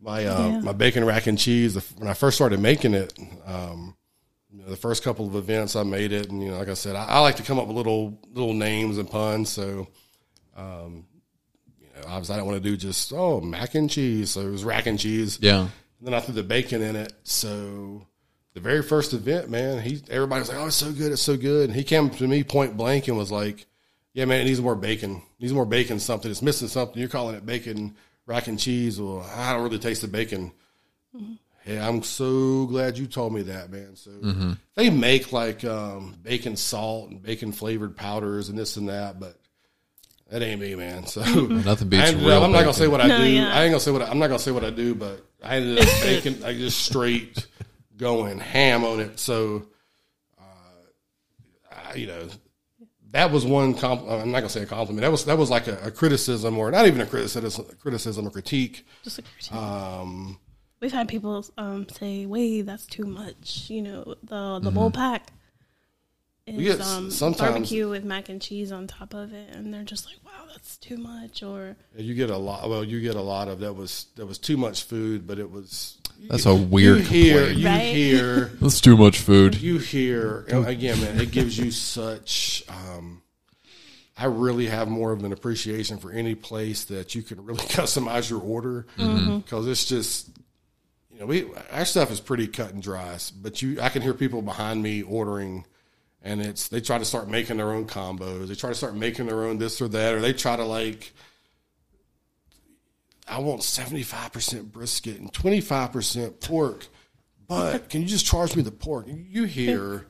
[0.02, 0.60] My uh, Yeah.
[0.62, 1.76] my bacon rack and cheese.
[1.98, 3.14] When I first started making it,
[3.46, 3.96] um,
[4.52, 6.74] you know, the first couple of events I made it, and you know, like I
[6.74, 9.50] said, I, I like to come up with little little names and puns.
[9.50, 9.88] So,
[10.56, 11.06] um,
[11.80, 14.32] you know, obviously, I don't want to do just oh mac and cheese.
[14.32, 15.38] So it was rack and cheese.
[15.42, 15.60] yeah
[16.00, 17.14] And then I threw the bacon in it.
[17.24, 18.08] So
[18.54, 21.36] the very first event, man, he everybody was like, "Oh, it's so good, it's so
[21.38, 23.66] good." And he came to me point blank and was like,
[24.20, 25.16] "Yeah, man, it needs more bacon.
[25.16, 26.00] It needs more bacon.
[26.00, 26.30] Something.
[26.30, 27.00] It's missing something.
[27.00, 29.00] You're calling it bacon rack and cheese.
[29.00, 30.52] Well, I don't really taste the bacon."
[31.64, 33.96] Hey, I'm so glad you told me that, man.
[33.96, 34.12] So
[34.76, 39.38] they make like um, bacon salt and bacon flavored powders and this and that, but
[40.30, 41.06] that ain't me, man.
[41.06, 43.26] So nothing I beats ended real I'm not gonna say what I No, do.
[43.30, 43.54] yeah.
[43.54, 45.58] I ain't gonna say what I, I'm not gonna say what I do, but I
[45.58, 47.46] ended up making I just straight
[47.98, 49.20] going ham on it.
[49.20, 49.66] So,
[50.40, 50.44] uh,
[51.92, 52.28] I, you know,
[53.12, 53.74] that was one.
[53.74, 55.02] Comp- I'm not gonna say a compliment.
[55.02, 58.32] That was that was like a, a criticism, or not even a criticism, criticism or
[58.32, 58.86] critique.
[59.04, 59.54] Just a critique.
[59.54, 60.40] Um,
[60.82, 64.64] We've had people um, say, "Wait, that's too much." You know, the Mm-hmm.
[64.66, 65.28] the bowl pack
[66.48, 70.16] is um, barbecue with mac and cheese on top of it, and they're just like,
[70.26, 72.70] "Wow, that's too much." Or you get a lot.
[72.70, 75.52] Well, you get a lot of that was that was too much food, but it
[75.52, 75.99] was.
[76.28, 77.60] That's a weird You hear, complaint.
[77.60, 77.96] you Right?
[77.96, 78.46] hear.
[78.62, 79.56] That's too much food.
[79.62, 82.64] you hear again, man, it gives you such.
[82.68, 83.22] Um,
[84.18, 88.30] I really have more of an appreciation for any place that you can really customize
[88.30, 90.30] your order because it's just,
[91.12, 93.18] you know, we our stuff is pretty cut and dry.
[93.42, 95.66] But you, I can hear people behind me ordering,
[96.22, 98.48] and it's they try to start making their own combos.
[98.50, 101.14] They try to start making their own this or that, or they try to like.
[103.30, 106.88] I want seventy five percent brisket and twenty five percent pork,
[107.48, 109.06] but can you just charge me the pork?
[109.08, 110.08] You hear,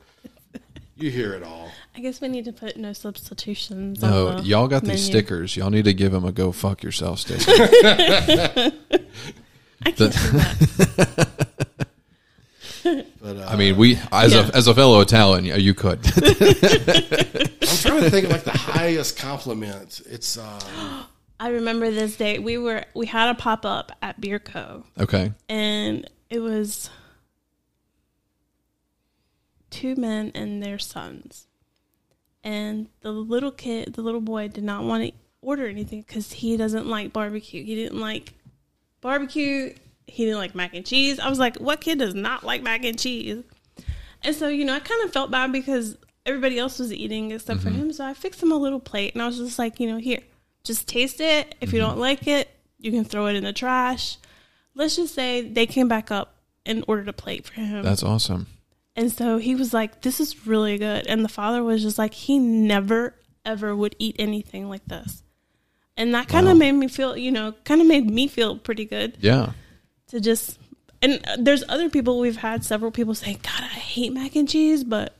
[0.96, 1.70] you hear it all.
[1.94, 4.00] I guess we need to put no substitutions.
[4.00, 5.56] No, on the y'all got these stickers.
[5.56, 7.44] Y'all need to give them a go fuck yourself sticker.
[9.82, 11.28] I can't do that.
[12.82, 14.48] But uh, I mean, we as Yeah.
[14.48, 15.98] a as a fellow Italian, yeah, you could.
[16.06, 16.12] I'm
[17.76, 20.00] trying to think of like the highest compliment.
[20.06, 20.58] It's um,
[21.40, 22.38] I remember this day.
[22.38, 24.84] We were we had a pop up at Beer Co.
[25.00, 25.32] okay.
[25.48, 26.90] and it was
[29.70, 31.46] two men and their sons.
[32.44, 36.58] And the little kid, the little boy, did not want to order anything because he
[36.58, 37.64] doesn't like barbecue.
[37.64, 38.34] He didn't like
[39.00, 39.74] barbecue.
[40.06, 41.18] He didn't like mac and cheese.
[41.18, 43.42] I was like, what kid does not like mac and cheese?
[44.22, 47.60] And so, you know, I kind of felt bad because everybody else was eating except
[47.60, 47.78] for mm-hmm.
[47.78, 47.92] him.
[47.92, 50.20] So I fixed him a little plate and I was just like, you know, here,
[50.64, 51.54] just taste it.
[51.60, 51.90] If you mm-hmm.
[51.90, 54.16] don't like it, you can throw it in the trash.
[54.74, 57.82] Let's just say they came back up and ordered a plate for him.
[57.82, 58.46] That's awesome.
[58.96, 61.06] And so he was like, This is really good.
[61.06, 65.22] And the father was just like, He never, ever would eat anything like this.
[65.96, 66.58] And that kind of Wow.
[66.58, 69.52] made me feel, you know, kind of made me feel pretty good Yeah.
[70.08, 70.58] to just.
[71.02, 74.84] And there's other people we've had several people say, God, I hate mac and cheese,
[74.84, 75.16] but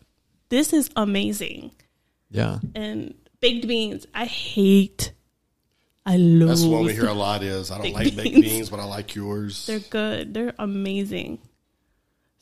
[0.50, 1.70] this is amazing.
[2.31, 2.59] Yeah.
[2.74, 5.12] And baked beans, I hate.
[6.12, 6.49] I love.
[6.49, 7.42] that's what we hear a lot.
[7.42, 8.46] Is I don't Baked like baked beans.
[8.53, 9.66] beans, but I like yours.
[9.66, 10.35] They're good.
[10.35, 11.38] They're amazing.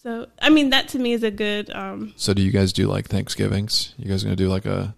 [0.02, 1.70] So I mean, that to me is a good.
[1.70, 3.94] Um, So do you guys do like Thanksgivings?
[3.98, 4.94] You guys gonna do like a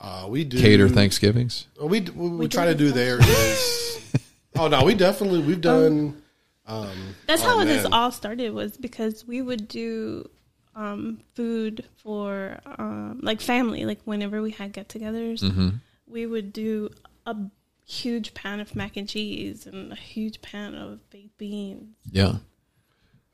[0.00, 1.66] Uh, we do cater Thanksgivings?
[1.76, 4.00] What we what we, We try to do there is.
[4.56, 6.20] oh no, we definitely we've done.
[6.66, 10.28] Um, that's oh, how this all started was because we would do
[10.74, 13.84] um, food for um, like family.
[13.84, 15.68] Like whenever we had get-togethers, Mm-hmm.
[16.06, 16.88] we would do
[17.26, 17.36] a
[17.84, 21.96] huge pan of mac and cheese and a huge pan of baked beans.
[22.10, 22.36] Yeah.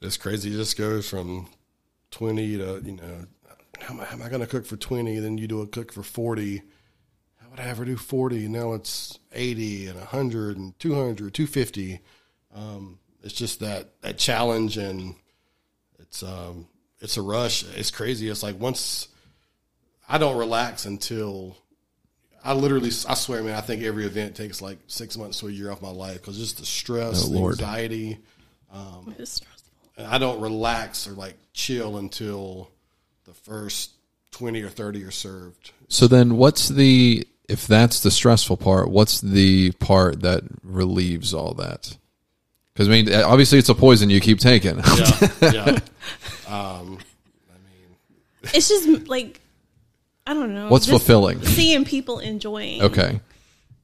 [0.01, 0.51] It's crazy.
[0.51, 1.49] It just goes from
[2.11, 3.27] twenty to you know,
[3.81, 5.19] how am I, I going to cook for twenty?
[5.19, 6.63] Then you do a cook for forty.
[7.37, 8.49] How would I ever do forty?
[8.49, 12.01] Now it's eighty and hundred and and 200, 250.
[12.55, 15.15] Um, it's just that that challenge and
[15.99, 16.67] it's um
[17.01, 17.65] it's a rush.
[17.77, 18.29] It's crazy.
[18.29, 19.09] It's like once
[20.09, 21.57] I don't relax until
[22.45, 23.55] I literally I swear, man.
[23.55, 26.39] I think every event takes like six months to a year off my life because
[26.39, 27.53] just the stress, Oh, the Lord.
[27.61, 28.19] anxiety.
[28.73, 29.73] It was stressful.
[29.97, 32.71] And I don't relax or like chill until
[33.25, 33.91] the first
[34.33, 35.73] 20 or 30 are served.
[35.89, 41.53] So then what's the if that's the stressful part, what's the part that relieves all
[41.55, 41.97] that?
[42.77, 44.79] Cuz I mean obviously it's a poison you keep taking.
[44.79, 45.29] Yeah.
[45.43, 45.79] yeah.
[46.49, 46.99] Um,
[47.49, 47.97] I mean,
[48.55, 49.41] it's just like
[50.31, 50.69] I don't know.
[50.69, 51.43] What's fulfilling?
[51.45, 53.21] Seeing people enjoying okay.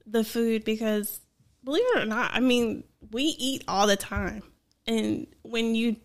[0.06, 1.18] the food because
[1.64, 4.44] believe it or not, I mean, we eat all the time.
[4.86, 5.96] And when you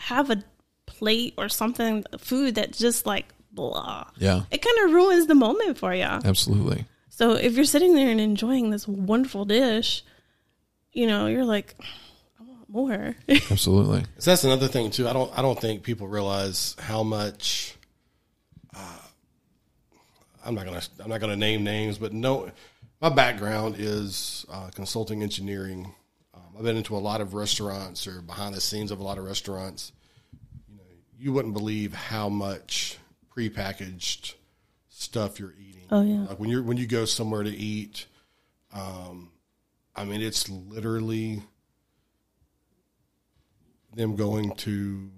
[0.00, 0.42] have a
[0.86, 4.42] plate or something food that just like blah, Yeah.
[4.50, 6.02] it kind of ruins the moment for you.
[6.02, 6.84] Absolutely.
[7.08, 10.02] So if you're sitting there and enjoying this wonderful dish,
[10.92, 11.76] you know, you're like
[12.40, 13.14] I want more.
[13.52, 14.02] Absolutely.
[14.18, 15.06] So that's another thing too.
[15.06, 17.76] I don't I don't think people realize how much
[18.74, 18.98] uh,
[20.46, 22.50] I'm not gonna I'm not gonna name names, but no,
[23.00, 25.92] my background is uh, consulting engineering.
[26.34, 29.18] Um, I've been into a lot of restaurants or behind the scenes of a lot
[29.18, 29.92] of restaurants.
[30.68, 30.82] You know,
[31.18, 32.98] you wouldn't believe how much
[33.36, 34.34] prepackaged
[34.88, 35.86] stuff you're eating.
[35.90, 36.26] Oh, yeah.
[36.28, 38.06] like when you're when you go somewhere to eat.
[38.72, 39.30] Um,
[39.94, 41.42] I mean, it's literally
[43.94, 45.10] them going to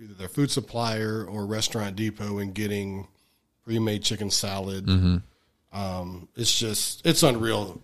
[0.00, 3.08] either their food supplier or restaurant depot and getting
[3.64, 4.88] pre-made chicken salad.
[5.72, 7.80] Um, it's just it's unreal.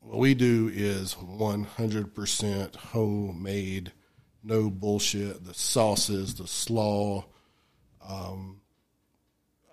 [0.00, 3.92] What we do is 100% homemade,
[4.42, 5.44] no bullshit.
[5.44, 7.24] The sauces, the slaw.
[8.08, 8.60] Um,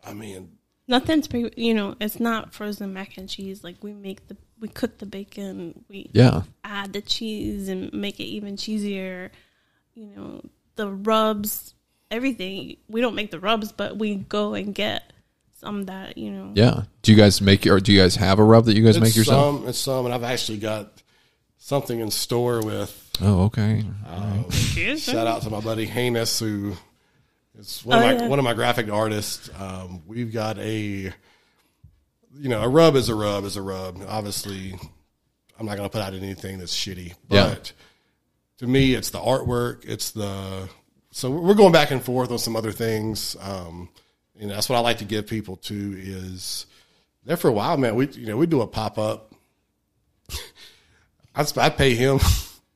[0.05, 3.63] I mean, Nothing's pre, you know, it's not frozen mac and cheese.
[3.63, 6.41] Like we make the, we cook the bacon, we Yeah.
[6.63, 9.29] add the cheese and make it even cheesier.
[9.93, 10.41] You know,
[10.75, 11.74] the rubs,
[12.11, 12.77] everything.
[12.87, 15.11] We don't make the rubs, but we go and get
[15.53, 16.51] some that you know.
[16.55, 16.83] Yeah.
[17.01, 19.03] Do you guys make or do you guys have a rub that you guys it's
[19.03, 19.59] make yourself?
[19.59, 21.01] some, it's some, and I've actually got
[21.57, 23.83] something in store with Oh, okay.
[24.97, 26.73] Shout out to my buddy Hanus, who
[27.57, 28.27] is one, Oh, of my, yeah.
[28.29, 29.49] one of my graphic artists.
[29.57, 30.75] Um, we've got a,
[32.37, 34.01] you know, a rub is a rub is a rub.
[34.07, 34.77] Obviously,
[35.57, 37.49] I'm not going to put out anything that's shitty, Yeah.
[37.55, 37.71] but
[38.57, 39.85] to me, it's the artwork.
[39.85, 40.67] It's the
[41.15, 43.37] so we're going back and forth on some other things.
[43.39, 43.87] Um,
[44.37, 46.65] you know, that's what I like to give people to is
[47.23, 47.95] there for a while, man.
[47.95, 49.33] We you know we do a pop up.
[51.33, 52.19] I'd, I'd pay him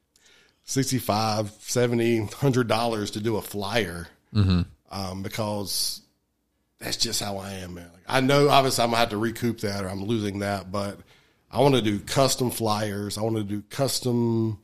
[0.63, 4.07] 65 70 100 dollars to do a flyer
[4.89, 6.01] um, because
[6.79, 9.61] that's just how i am man like, i know obviously i'm gonna have to recoup
[9.61, 10.99] that or i'm losing that but
[11.51, 14.59] i want to do custom flyers i want to do custom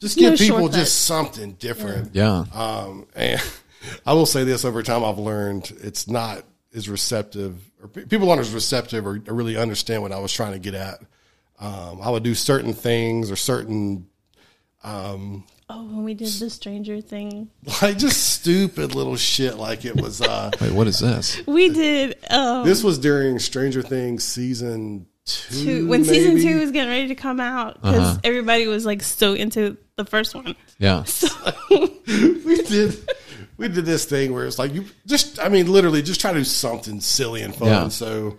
[0.00, 2.44] just give No people just something different Yeah.
[2.54, 3.40] um, and
[4.06, 8.40] I will say this over time, I've learned it's not as receptive, or people aren't
[8.40, 11.00] as receptive or, or really understand what I was trying to get at.
[11.60, 14.06] Um, I would do certain things or certain,
[15.70, 17.50] Oh, when we did the Stranger thing,
[17.82, 19.56] like just stupid little shit.
[19.56, 21.42] Like it was, uh, Wait, what is this?
[21.46, 25.64] we did um, this was during Stranger Things season two.
[25.64, 28.18] two, when season two was getting ready to come out because Uh-huh.
[28.24, 30.54] everybody was like so into the first one.
[30.78, 31.04] Yeah.
[31.70, 32.96] we did
[33.56, 36.38] we did this thing where it's like you just I mean literally just try to
[36.38, 37.68] do something silly and fun.
[37.68, 37.88] Yeah.
[37.88, 38.38] So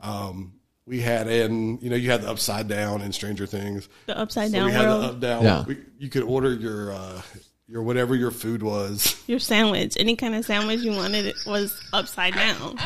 [0.00, 0.52] um
[0.86, 3.88] we had in you know you had the upside down in Stranger Things.
[4.06, 5.44] The upside So down we had world, the up down.
[5.44, 5.64] Yeah.
[5.66, 7.22] We, you could order your uh
[7.68, 9.20] your whatever your food was.
[9.26, 12.76] your sandwich, any kind of sandwich you wanted, it was upside down.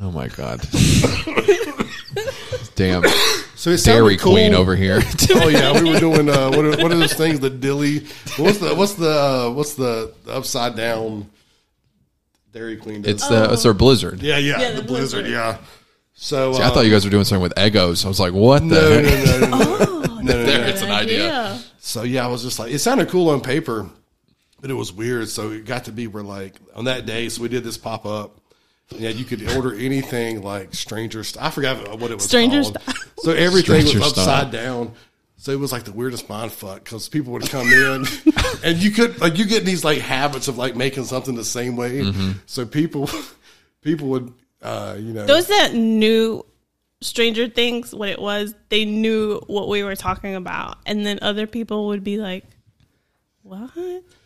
[0.00, 0.60] Oh my god.
[2.74, 3.04] Damn.
[3.56, 4.32] So it Dairy cool.
[4.32, 5.00] Queen over here.
[5.34, 7.40] oh yeah, we were doing uh, what are, what are those things?
[7.40, 8.06] The dilly.
[8.38, 11.28] What's the what's the uh, what's the, the upside down
[12.52, 13.02] Dairy Queen?
[13.02, 13.14] Does?
[13.14, 14.22] It's the it's our Blizzard.
[14.22, 15.24] yeah, yeah, Yeah, the, the blizzard.
[15.24, 15.30] Blizzard.
[15.30, 15.58] Yeah.
[16.14, 18.04] So See, I uh, thought you guys were doing something with Eggos.
[18.04, 19.40] I was like, what the no, heck?
[19.40, 19.86] no, no, no, no.
[20.20, 20.66] Oh, no, no, There, no.
[20.66, 21.28] it's an idea.
[21.28, 21.58] Yeah.
[21.78, 23.88] So yeah, I was just like, it sounded cool on paper,
[24.60, 25.28] but it was weird.
[25.30, 28.04] So it got to be where like on that day, so we did this pop
[28.04, 28.39] up.
[28.96, 31.22] Yeah, you could order anything like stranger.
[31.24, 32.24] St- I forgot what it was.
[32.24, 32.80] Stranger called.
[32.80, 32.94] Style.
[33.22, 34.28] So everything Stranger was Style.
[34.28, 34.92] upside down.
[35.36, 38.04] So it was like the weirdest mind fuck because people would come in
[38.64, 41.76] and you could like you get these like habits of like making something the same
[41.76, 42.00] way.
[42.00, 42.32] Mm-hmm.
[42.46, 43.08] So people
[43.82, 44.32] people would
[44.62, 46.44] uh you know Those that knew
[47.02, 51.46] Stranger Things, what it was, they knew what we were talking about, and then other
[51.46, 52.44] people would be like,
[53.42, 53.70] "What?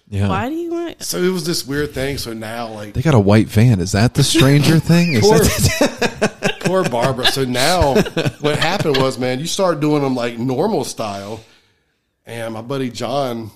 [0.08, 0.28] Yeah.
[0.28, 2.18] Why do you want?" so it was this weird thing.
[2.18, 3.80] So now like They got a white van.
[3.80, 5.14] Is that the stranger thing?
[5.14, 7.26] Is poor, that poor Barbara.
[7.26, 7.94] So now
[8.40, 11.40] what happened was, man, you start doing them like normal style.
[12.26, 13.50] And my buddy John,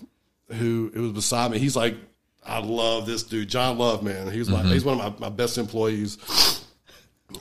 [0.52, 1.96] who it was beside me, he's like,
[2.44, 4.30] I love this dude, John Love, man.
[4.30, 4.72] He was like, mm-hmm.
[4.72, 6.18] he's one of my, my best employees.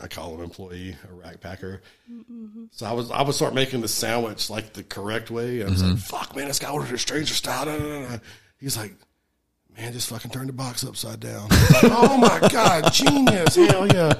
[0.02, 1.82] I call him employee, a rack packer.
[2.12, 2.66] Mm-hmm.
[2.72, 5.62] So I was I would start making the sandwich like the correct way.
[5.62, 6.00] And I was like, mm-hmm.
[6.00, 7.66] fuck man, this guy ordered a stranger style.
[7.66, 8.18] Da, da, da, da.
[8.60, 8.94] He's like,
[9.78, 11.50] man, just fucking turn the box upside down.
[11.50, 13.56] Like, oh my God, genius.
[13.56, 14.14] Hell yeah.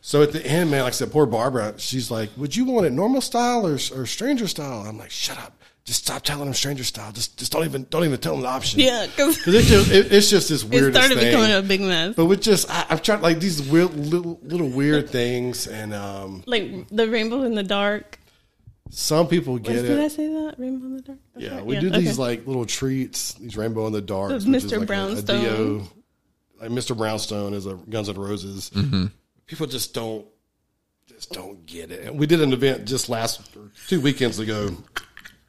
[0.00, 2.86] So at the end, man, like I said, poor Barbara, she's like, would you want
[2.86, 4.86] it normal style or, or stranger style?
[4.86, 5.54] I'm like, shut up.
[5.84, 7.12] Just stop telling them stranger style.
[7.12, 8.78] Just just don't even don't even tell them the option.
[8.78, 10.94] Yeah, because it's just, it, it's just this weird.
[10.94, 11.30] it started thing.
[11.32, 12.14] becoming a big mess.
[12.14, 16.42] but with just, I, I've tried like these weird, little, little weird things, and um,
[16.44, 18.18] Like the rainbow in the dark.
[18.90, 19.82] Some people get it.
[19.82, 20.54] Did I say that?
[20.58, 21.18] Rainbow in the dark.
[21.34, 21.66] That's Yeah, right.
[21.66, 22.00] we do okay.
[22.00, 24.30] these like little treats, these rainbow in the dark.
[24.30, 24.86] Those Mr.
[24.86, 25.88] Brownstone.
[26.60, 26.96] like Mr.
[26.96, 28.70] Brownstone is a Guns N' Roses.
[28.74, 29.06] Mm-hmm.
[29.46, 30.26] People just don't,
[31.06, 32.14] just don't get it.
[32.14, 33.40] We did an event just last
[33.88, 34.70] two weekends ago.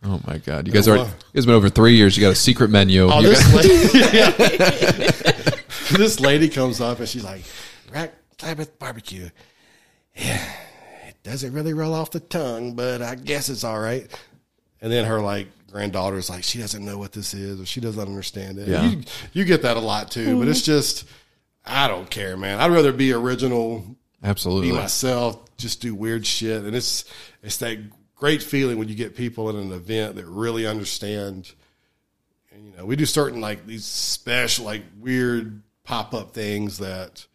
[0.04, 0.68] oh my god!
[0.68, 0.98] You guys are.
[0.98, 2.16] You guys been over three years.
[2.18, 3.10] You got a secret menu.
[3.12, 5.54] Oh, You this got- lady,
[5.98, 7.44] this lady comes up and she's like,
[7.92, 9.30] "Rack Slabbath barbecue."
[10.16, 10.69] Yeah, it
[11.30, 14.08] doesn't really roll off the tongue, but I guess it's all right.
[14.82, 18.02] And then her like granddaughter's like, she doesn't know what this is, or she doesn't
[18.02, 18.68] understand it.
[18.68, 18.84] Yeah.
[18.84, 19.04] You,
[19.34, 21.06] you get that a lot too, but it's just,
[21.66, 22.60] I don't care, man.
[22.60, 23.84] I'd rather be original,
[24.24, 24.72] Absolutely.
[24.72, 27.06] be myself, just do weird shit, and it's
[27.44, 27.78] it's that
[28.16, 31.52] great feeling when you get people in an event that really understand.
[32.52, 37.26] And you know, we do certain like these special, like weird pop up things that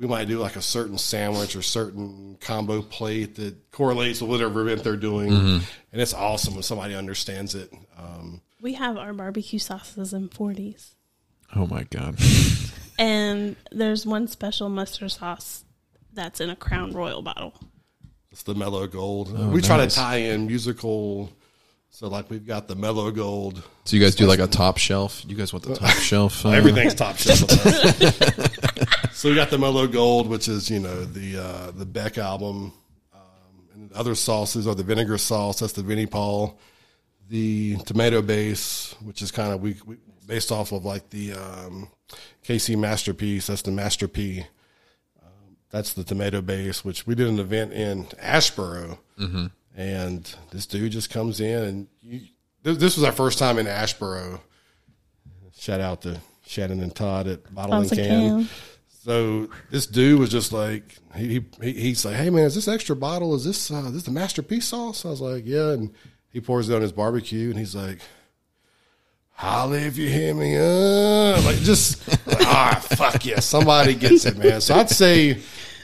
[0.00, 4.62] we might do, like a certain sandwich or certain combo plate that correlates with whatever
[4.62, 7.70] event they're doing, and it's awesome when somebody understands it.
[7.98, 10.94] Um, We have our barbecue sauces in 40s.
[11.54, 12.16] Oh my god!
[12.98, 15.64] And there's one special mustard sauce
[16.12, 17.54] that's in a Crown Royal bottle.
[18.30, 19.32] It's the mellow gold.
[19.52, 21.32] we try Oh, to tie in musical.
[21.92, 23.62] So like we've got the mellow gold.
[23.84, 25.22] So you guys do like a top shelf?
[25.26, 26.46] You guys want the top shelf?
[26.46, 27.40] uh, Everything's top shelf.
[29.12, 32.72] so we got the mellow gold, which is you know the uh, the Beck album,
[33.12, 33.20] um,
[33.74, 35.60] and other sauces are the vinegar sauce.
[35.60, 36.58] That's the Vinnie Paul.
[37.28, 41.88] The tomato base, which is kind of we, we based off of like the um,
[42.44, 43.48] KC masterpiece.
[43.48, 44.40] That's the Master P.
[45.22, 48.98] Um, that's the tomato base, which we did an event in Asheboro,
[49.76, 52.20] and this dude just comes in and you,
[52.62, 54.40] this, this was our first time in Asheboro.
[55.56, 58.48] Shout out to Shannon and Todd at Bottle and Can.
[59.04, 62.94] So this dude was just like he, he he's like, hey man, is this extra
[62.94, 63.34] bottle?
[63.34, 65.06] Is this uh, this the masterpiece sauce?
[65.06, 65.94] I was like, yeah, and
[66.30, 68.00] he pours it on his barbecue, and he's like,
[69.32, 74.36] Holly, if you hear me, uh, like just like, ah, fuck yeah, somebody gets it,
[74.36, 74.60] man.
[74.60, 75.38] So I'd say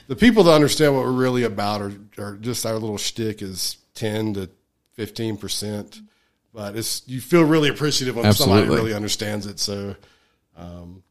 [0.06, 3.78] the people that understand what we're really about are, are just our little shtick is
[3.94, 4.50] ten to
[4.94, 6.00] fifteen percent,
[6.54, 9.58] but it's you feel really appreciative when somebody really understands it.
[9.58, 9.96] So.
[10.58, 11.02] Um,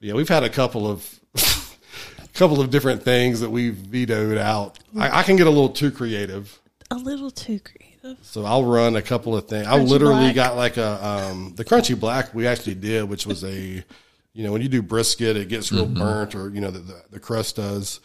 [0.00, 1.20] yeah, we've had a couple of
[2.34, 4.78] couple of different things that we've vetoed out.
[4.98, 6.58] I, I can get a little too creative,
[6.90, 8.18] A little too creative.
[8.22, 9.66] so I'll run a couple of things.
[9.66, 10.34] I literally black.
[10.34, 13.84] got like a um, the crunchy black we actually did, which was a
[14.32, 17.02] you know when you do brisket, it gets real burnt, or you know the, the,
[17.10, 18.00] the crust does.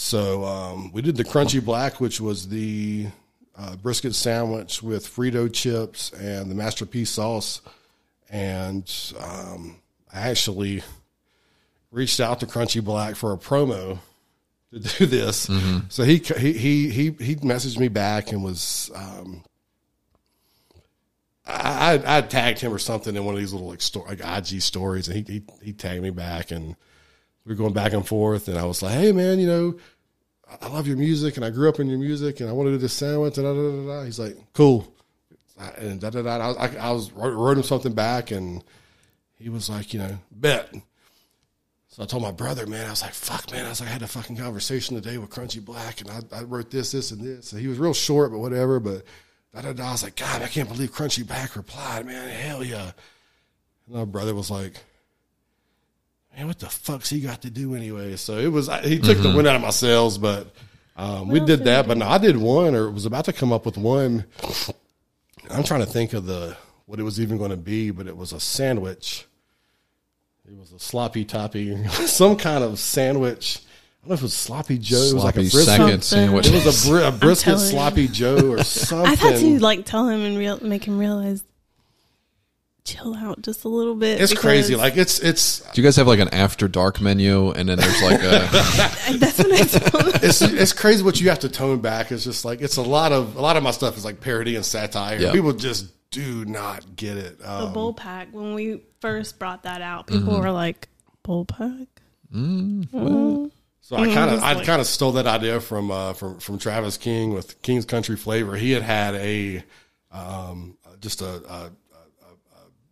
[0.00, 3.08] So um, we did the crunchy black, which was the
[3.58, 7.62] uh, brisket sandwich with Frito chips and the masterpiece sauce,
[8.30, 8.88] and
[9.18, 9.80] um,
[10.14, 10.84] I actually
[11.90, 13.98] reached out to Crunchy Black for a promo
[14.72, 15.50] to do this.
[15.88, 19.42] So he he he he he messaged me back and was um,
[21.44, 24.20] I I I tagged him or something in one of these little like, sto- like
[24.20, 26.76] IG stories, and he, he he tagged me back, and
[27.48, 29.78] we were going back and forth, and I was like, hey man, you know.
[30.62, 32.70] I- love your music, and I grew up in your music, and I want to
[32.72, 33.36] do this sandwich.
[33.36, 34.04] And da, da, da, da.
[34.04, 34.90] He's like, "Cool,"
[35.76, 36.38] and da, da, da.
[36.38, 38.64] I, was, I, I was wrote wrote him something back, and
[39.38, 40.72] he was like, "You know, bet."
[41.98, 43.66] So I told my brother, man, I was like, fuck, man.
[43.66, 46.42] I was like, I had a fucking conversation today with Crunchy Black and I, I
[46.44, 47.50] wrote this, this, and this.
[47.50, 48.78] And he was real short, but whatever.
[48.78, 49.02] But
[49.52, 49.88] da, da, da.
[49.88, 52.28] I was like, God, I can't believe Crunchy Black replied, man.
[52.28, 52.92] Hell yeah.
[53.86, 54.74] And my brother was like,
[56.38, 58.16] man, what the fuck's he got to do anyway?
[58.16, 60.46] So it was, he took the wind out of my sails, but
[60.96, 61.88] um, we did did that.
[61.88, 64.24] But no, I did one or was about to come up with one.
[65.50, 68.16] I'm trying to think of the, what it was even going to be, but it
[68.16, 69.26] was a sandwich.
[70.46, 73.58] It was a sloppy toppy, some kind of sandwich.
[73.58, 74.96] I don't know if it was sloppy Joe.
[74.96, 75.64] it was like a brisket.
[75.64, 76.02] second Something.
[76.02, 76.46] sandwich.
[76.46, 79.06] It was a, bri- a brisket sloppy Joe or something.
[79.12, 81.42] I've had to like tell him and real make him realize,
[82.88, 84.20] chill out just a little bit.
[84.20, 84.74] it's crazy.
[84.76, 88.02] Like it's it's Do you guys have like an after dark menu, and then there's
[88.02, 88.48] like a
[89.18, 92.10] that's what I told it's it's crazy what you have to tone back.
[92.12, 94.56] It's just like it's a lot of a lot of my stuff is like parody
[94.56, 95.18] and satire.
[95.18, 95.32] Yeah.
[95.32, 97.38] People just do not get it.
[97.40, 100.88] The Um, bull pack when we first brought that out, people were like,
[101.22, 101.88] "Bull pack."
[103.80, 106.96] so I kind of I kind of stole that idea from uh, from from Travis
[106.96, 108.56] King with King's Country Flavor.
[108.56, 109.62] He had had a
[110.10, 111.87] um, just a, a, a, a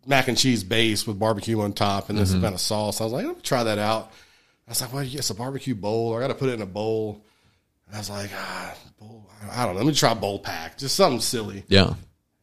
[0.06, 3.00] mac and cheese base with barbecue on top and this kind of sauce.
[3.00, 4.12] I was like, let me try that out.
[4.66, 6.16] I was like, well, yes, a barbecue bowl.
[6.16, 7.24] I got to put it in a bowl.
[7.92, 9.28] I was like, ah, bowl.
[9.52, 9.80] I don't know.
[9.80, 10.78] Let me try bowl pack.
[10.78, 11.64] Just something silly.
[11.68, 11.94] yeah.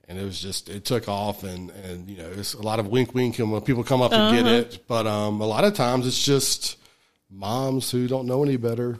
[0.07, 2.87] and it was just it took off and and you know it's a lot of
[2.87, 5.73] wink wink and when people come up and get it but um a lot of
[5.73, 6.77] times it's just
[7.31, 8.99] moms who don't know any better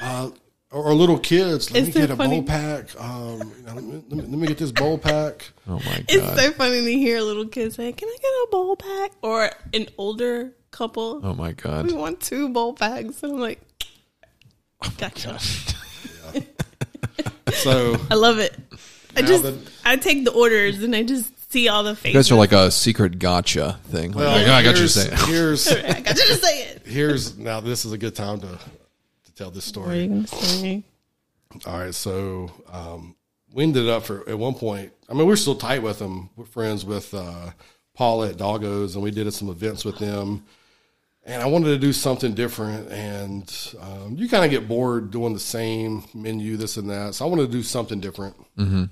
[0.00, 0.28] uh
[0.76, 2.40] or, or little kids let It's me so get a funny.
[2.40, 5.50] bowl pack um you know, let, me, let, me, let me get this bowl pack
[5.68, 6.04] Oh my god!
[6.08, 9.50] It's so funny to hear little kids say, "Can I get a bowl pack?" Or
[9.74, 11.86] an older couple, Oh my god!
[11.86, 13.60] "We want two bowl packs," and I'm like,
[14.98, 15.38] "Gotcha."
[17.52, 18.56] so I love it.
[19.16, 22.14] I just that- I take the orders and I just see all the faces.
[22.14, 24.12] You guys are like a secret gotcha thing.
[24.12, 25.18] Like, well oh, I got you to here's, say it.
[25.26, 26.82] here's I got you to say it.
[26.86, 28.58] here's now this is a good time to to
[29.36, 30.82] tell this What are story you gonna?
[31.66, 33.14] All right, so um,
[33.52, 34.92] we ended up for at one point.
[35.08, 36.30] I mean, we're still tight with them.
[36.36, 37.50] We're friends with uh,
[37.94, 40.44] Paula at Doggos, and we did some events with them.
[41.24, 45.32] And I wanted to do something different, and um, you kind of get bored doing
[45.32, 47.14] the same menu, this and that.
[47.14, 48.36] So I wanted to do something different.
[48.56, 48.84] Mm-hmm.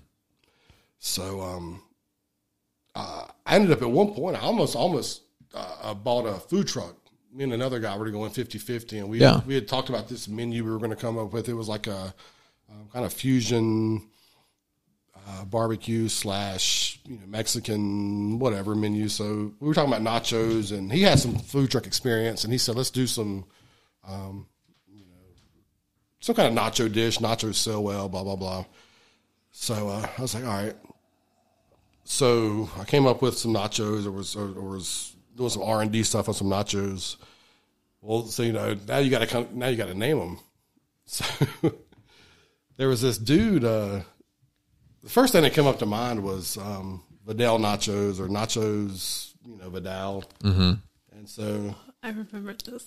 [0.98, 1.82] So um,
[2.94, 4.36] uh, I ended up at one point.
[4.36, 5.22] I almost almost
[5.54, 6.96] uh, bought a food truck.
[7.34, 9.40] Me and another guy were going 50-50, and we Yeah.
[9.44, 11.48] we had talked about this menu we were going to come up with.
[11.48, 12.14] It was like a
[12.70, 14.08] um, kind of fusion
[15.26, 19.08] uh, barbecue slash you know Mexican whatever menu.
[19.08, 22.58] So we were talking about nachos, and he had some food truck experience, and he
[22.58, 23.46] said, "Let's do some,
[24.06, 24.46] um,
[24.92, 25.26] you know,
[26.20, 27.18] some kind of nacho dish.
[27.18, 28.64] Nachos sell well, blah blah blah."
[29.50, 30.76] So uh, I was like, "All right."
[32.04, 34.06] So I came up with some nachos.
[34.06, 37.16] Or was or, or was doing some R and D stuff on some nachos.
[38.00, 40.38] Well, so you know now you got to come now you got to name them.
[41.06, 41.24] So
[42.78, 43.62] there was this dude.
[43.64, 44.00] Uh,
[45.02, 49.58] the first thing that came up to mind was um, Vidal nachos or nachos, you
[49.58, 50.24] know, Vidal.
[50.42, 50.72] Mm-hmm.
[51.16, 52.86] And so I remember this.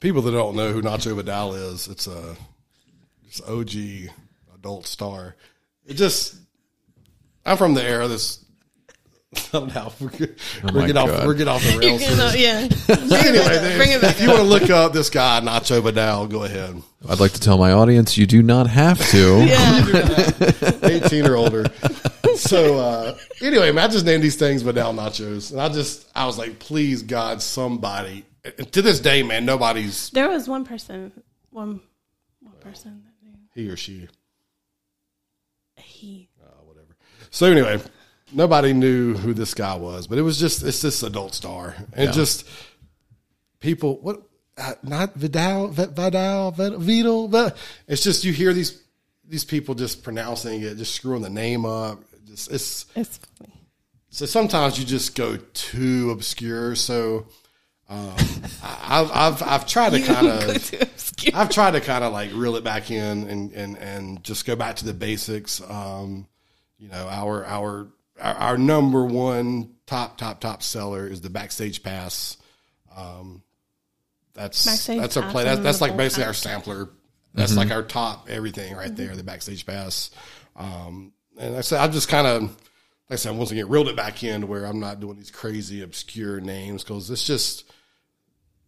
[0.00, 2.36] people that don't know who Nacho Vidal is, it's a
[3.26, 4.10] it's OG
[4.54, 5.36] adult star.
[5.86, 6.36] It just
[7.44, 8.44] I'm from the era that's.
[9.36, 12.00] Somehow we're, get- we're my get off we're get off the rails.
[12.02, 12.68] gonna, here.
[12.68, 12.68] yeah.
[13.18, 16.26] anyway, then, Bring it back if you want to look up this guy Nacho Vidal,
[16.26, 16.82] go ahead.
[17.08, 19.44] I'd like to tell my audience you do not have to.
[19.44, 20.80] Yeah.
[20.82, 21.64] 18 or older.
[22.36, 26.26] So uh, anyway, man, I just named these things Vidal nachos, and I just I
[26.26, 28.24] was like, please God, somebody.
[28.58, 31.12] And to this day, man, nobody's There was one person,
[31.50, 31.80] one,
[32.40, 33.04] one person
[33.54, 34.08] he or she.
[35.76, 36.28] he.
[36.42, 36.96] Uh, whatever.
[37.30, 37.80] So anyway,
[38.32, 42.12] nobody knew who this guy was, but it was just it's this adult star, and
[42.12, 42.46] just
[43.60, 44.22] people what
[44.58, 47.56] uh, not Vidal, V- Vidal, Vid- Vidal, but
[47.88, 48.82] it's just you hear these
[49.24, 52.02] these people just pronouncing it, just screwing the name up.
[52.26, 53.52] Just it's It's funny.
[54.10, 56.74] so sometimes you just go too obscure.
[56.74, 57.26] So
[57.88, 58.14] um,
[58.62, 60.74] I- I've I've I've tried to kind of.
[61.34, 64.56] I've tried to kind of like reel it back in and and and just go
[64.56, 65.60] back to the basics.
[65.70, 66.26] Um,
[66.78, 67.88] you know, our our
[68.20, 72.36] our, our number one top top top seller is the backstage pass.
[72.96, 73.42] Um,
[74.34, 75.44] that's Backstage that's our play.
[75.44, 76.28] That's, that's like basically Pack.
[76.28, 76.90] our sampler.
[77.34, 79.14] That's like our top everything right there.
[79.16, 80.10] The backstage pass.
[80.56, 82.50] Um, and I said I just kind of like
[83.12, 85.82] I said once again reeled it back in to where I'm not doing these crazy
[85.82, 87.64] obscure names because it's just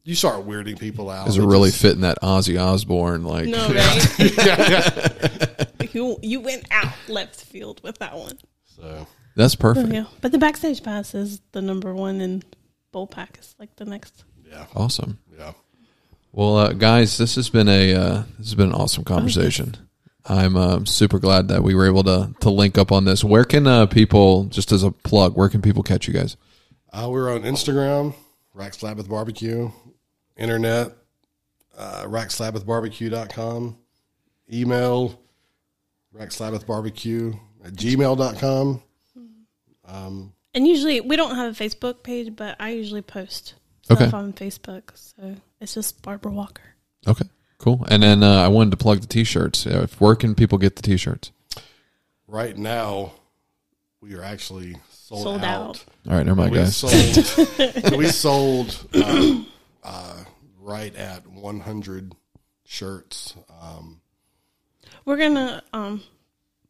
[0.03, 1.28] you start weirding people out.
[1.28, 3.24] Is it It really just- fitting that Ozzy Osbourne?
[3.24, 4.18] Like, No, right?
[4.18, 5.64] yeah, yeah.
[5.92, 8.38] you you went out left field with that one.
[8.64, 9.07] So
[9.37, 9.93] that's perfect.
[9.93, 12.45] Yeah, but the backstage pass is the number one, and
[12.93, 14.24] bull pack is like the next.
[14.49, 15.18] yeah, Awesome.
[15.39, 15.53] yeah.
[16.32, 19.76] Well, uh, guys, this has been a uh, this has been an awesome conversation.
[20.26, 23.22] I'm uh, super glad that we were able to to link up on this.
[23.22, 26.37] Where can uh, people, just as a plug, where can people catch you guys?
[26.93, 28.14] Uh, we're on Instagram,
[28.53, 29.70] Rack Slabbath Barbecue,
[30.37, 30.93] internet,
[31.76, 33.76] uh, rackslabbathbarbecue.com,
[34.53, 35.20] email,
[36.14, 38.82] rackslabbathbarbecue at gmail.com.
[39.89, 40.32] And
[40.68, 44.16] usually we don't have a Facebook page, but I usually post stuff Okay.
[44.16, 44.82] on Facebook.
[44.95, 46.62] So it's just Barbara Walker.
[47.07, 47.24] Okay,
[47.59, 47.85] cool.
[47.91, 49.66] And then uh, I wanted to plug the t-shirts.
[49.66, 51.32] Uh, Where can people get the t-shirts?
[52.26, 53.12] Right now,
[54.01, 55.68] we are actually sold, Sold out.
[55.70, 55.85] out.
[56.09, 56.76] All right, never mind, We guys.
[56.76, 59.41] sold, we sold uh,
[59.82, 60.24] uh,
[60.61, 62.14] right at 100
[62.64, 63.35] shirts.
[63.61, 64.01] Um,
[65.05, 66.03] We're gonna um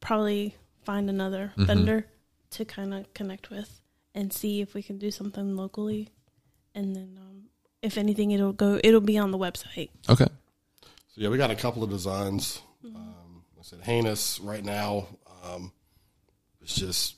[0.00, 1.64] probably find another Mm-hmm.
[1.66, 2.06] vendor
[2.54, 3.80] to kind of connect with
[4.14, 6.08] and see if we can do something locally,
[6.74, 7.44] and then um,
[7.82, 8.80] if anything, it'll go.
[8.82, 9.90] It'll be on the website.
[10.08, 10.26] Okay.
[11.08, 12.60] So yeah, we got a couple of designs.
[12.84, 15.06] Um, I said heinous right now.
[15.44, 15.72] Um,
[16.60, 17.16] it's just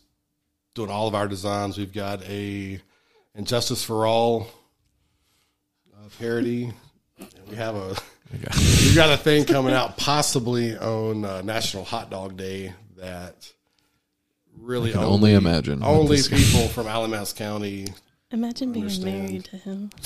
[0.75, 1.79] doing all of our designs.
[1.79, 2.81] We've got a
[3.35, 4.49] injustice for all
[5.95, 6.73] uh, parody.
[7.19, 7.97] And we have a
[8.33, 13.51] we've got a thing coming out possibly on uh, National Hot Dog Day that
[14.61, 17.87] really can only imagine what only this- people from Alamance County.
[18.33, 19.23] Imagine being Understand.
[19.23, 19.91] married to him.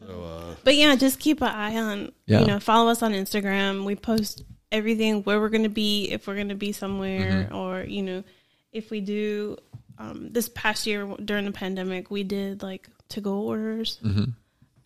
[0.00, 2.12] So uh, But yeah, just keep an eye on.
[2.26, 2.40] Yeah.
[2.40, 3.84] You know, follow us on Instagram.
[3.84, 7.54] We post everything where we're going to be, if we're going to be somewhere, Mm-hmm.
[7.56, 8.24] or you know,
[8.72, 9.56] if we do.
[10.00, 14.24] Um, this past year during the pandemic, we did like to go orders, Mm-hmm.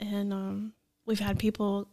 [0.00, 0.72] and um,
[1.04, 1.86] we've had people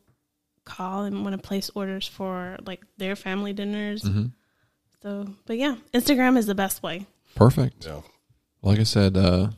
[0.64, 4.04] call and want to place orders for like their family dinners.
[4.04, 4.28] Mm-hmm.
[5.02, 7.06] So, but yeah, Instagram is the best way.
[7.36, 7.86] Perfect.
[7.86, 8.02] yeah.
[8.62, 9.50] Like I said, uh,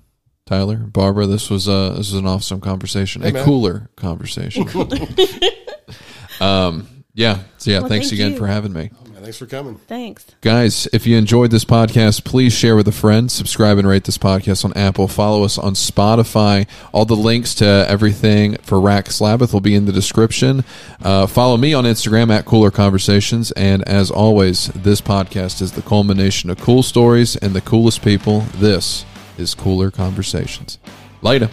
[0.46, 3.44] Tyler, Barbara, this was uh, this was an awesome conversation, a man.
[3.46, 4.68] cooler conversation.
[6.40, 7.40] um, yeah.
[7.58, 8.38] So yeah, Well, thanks thank again you.
[8.38, 8.92] for having me.
[9.22, 9.76] Yeah, thanks for coming.
[9.76, 10.26] Thanks.
[10.42, 14.18] Guys, if you enjoyed this podcast, please share with a friend, subscribe and rate this
[14.18, 16.68] podcast on Apple, follow us on Spotify.
[16.92, 20.64] All the links to everything for Rack Slabbath will be in the description.
[21.04, 23.52] Uh, follow me on Instagram at Cooler Conversations.
[23.52, 28.40] And as always, this podcast is the culmination of cool stories and the coolest people.
[28.56, 29.06] This
[29.38, 30.80] is Cooler Conversations.
[31.22, 31.52] Later.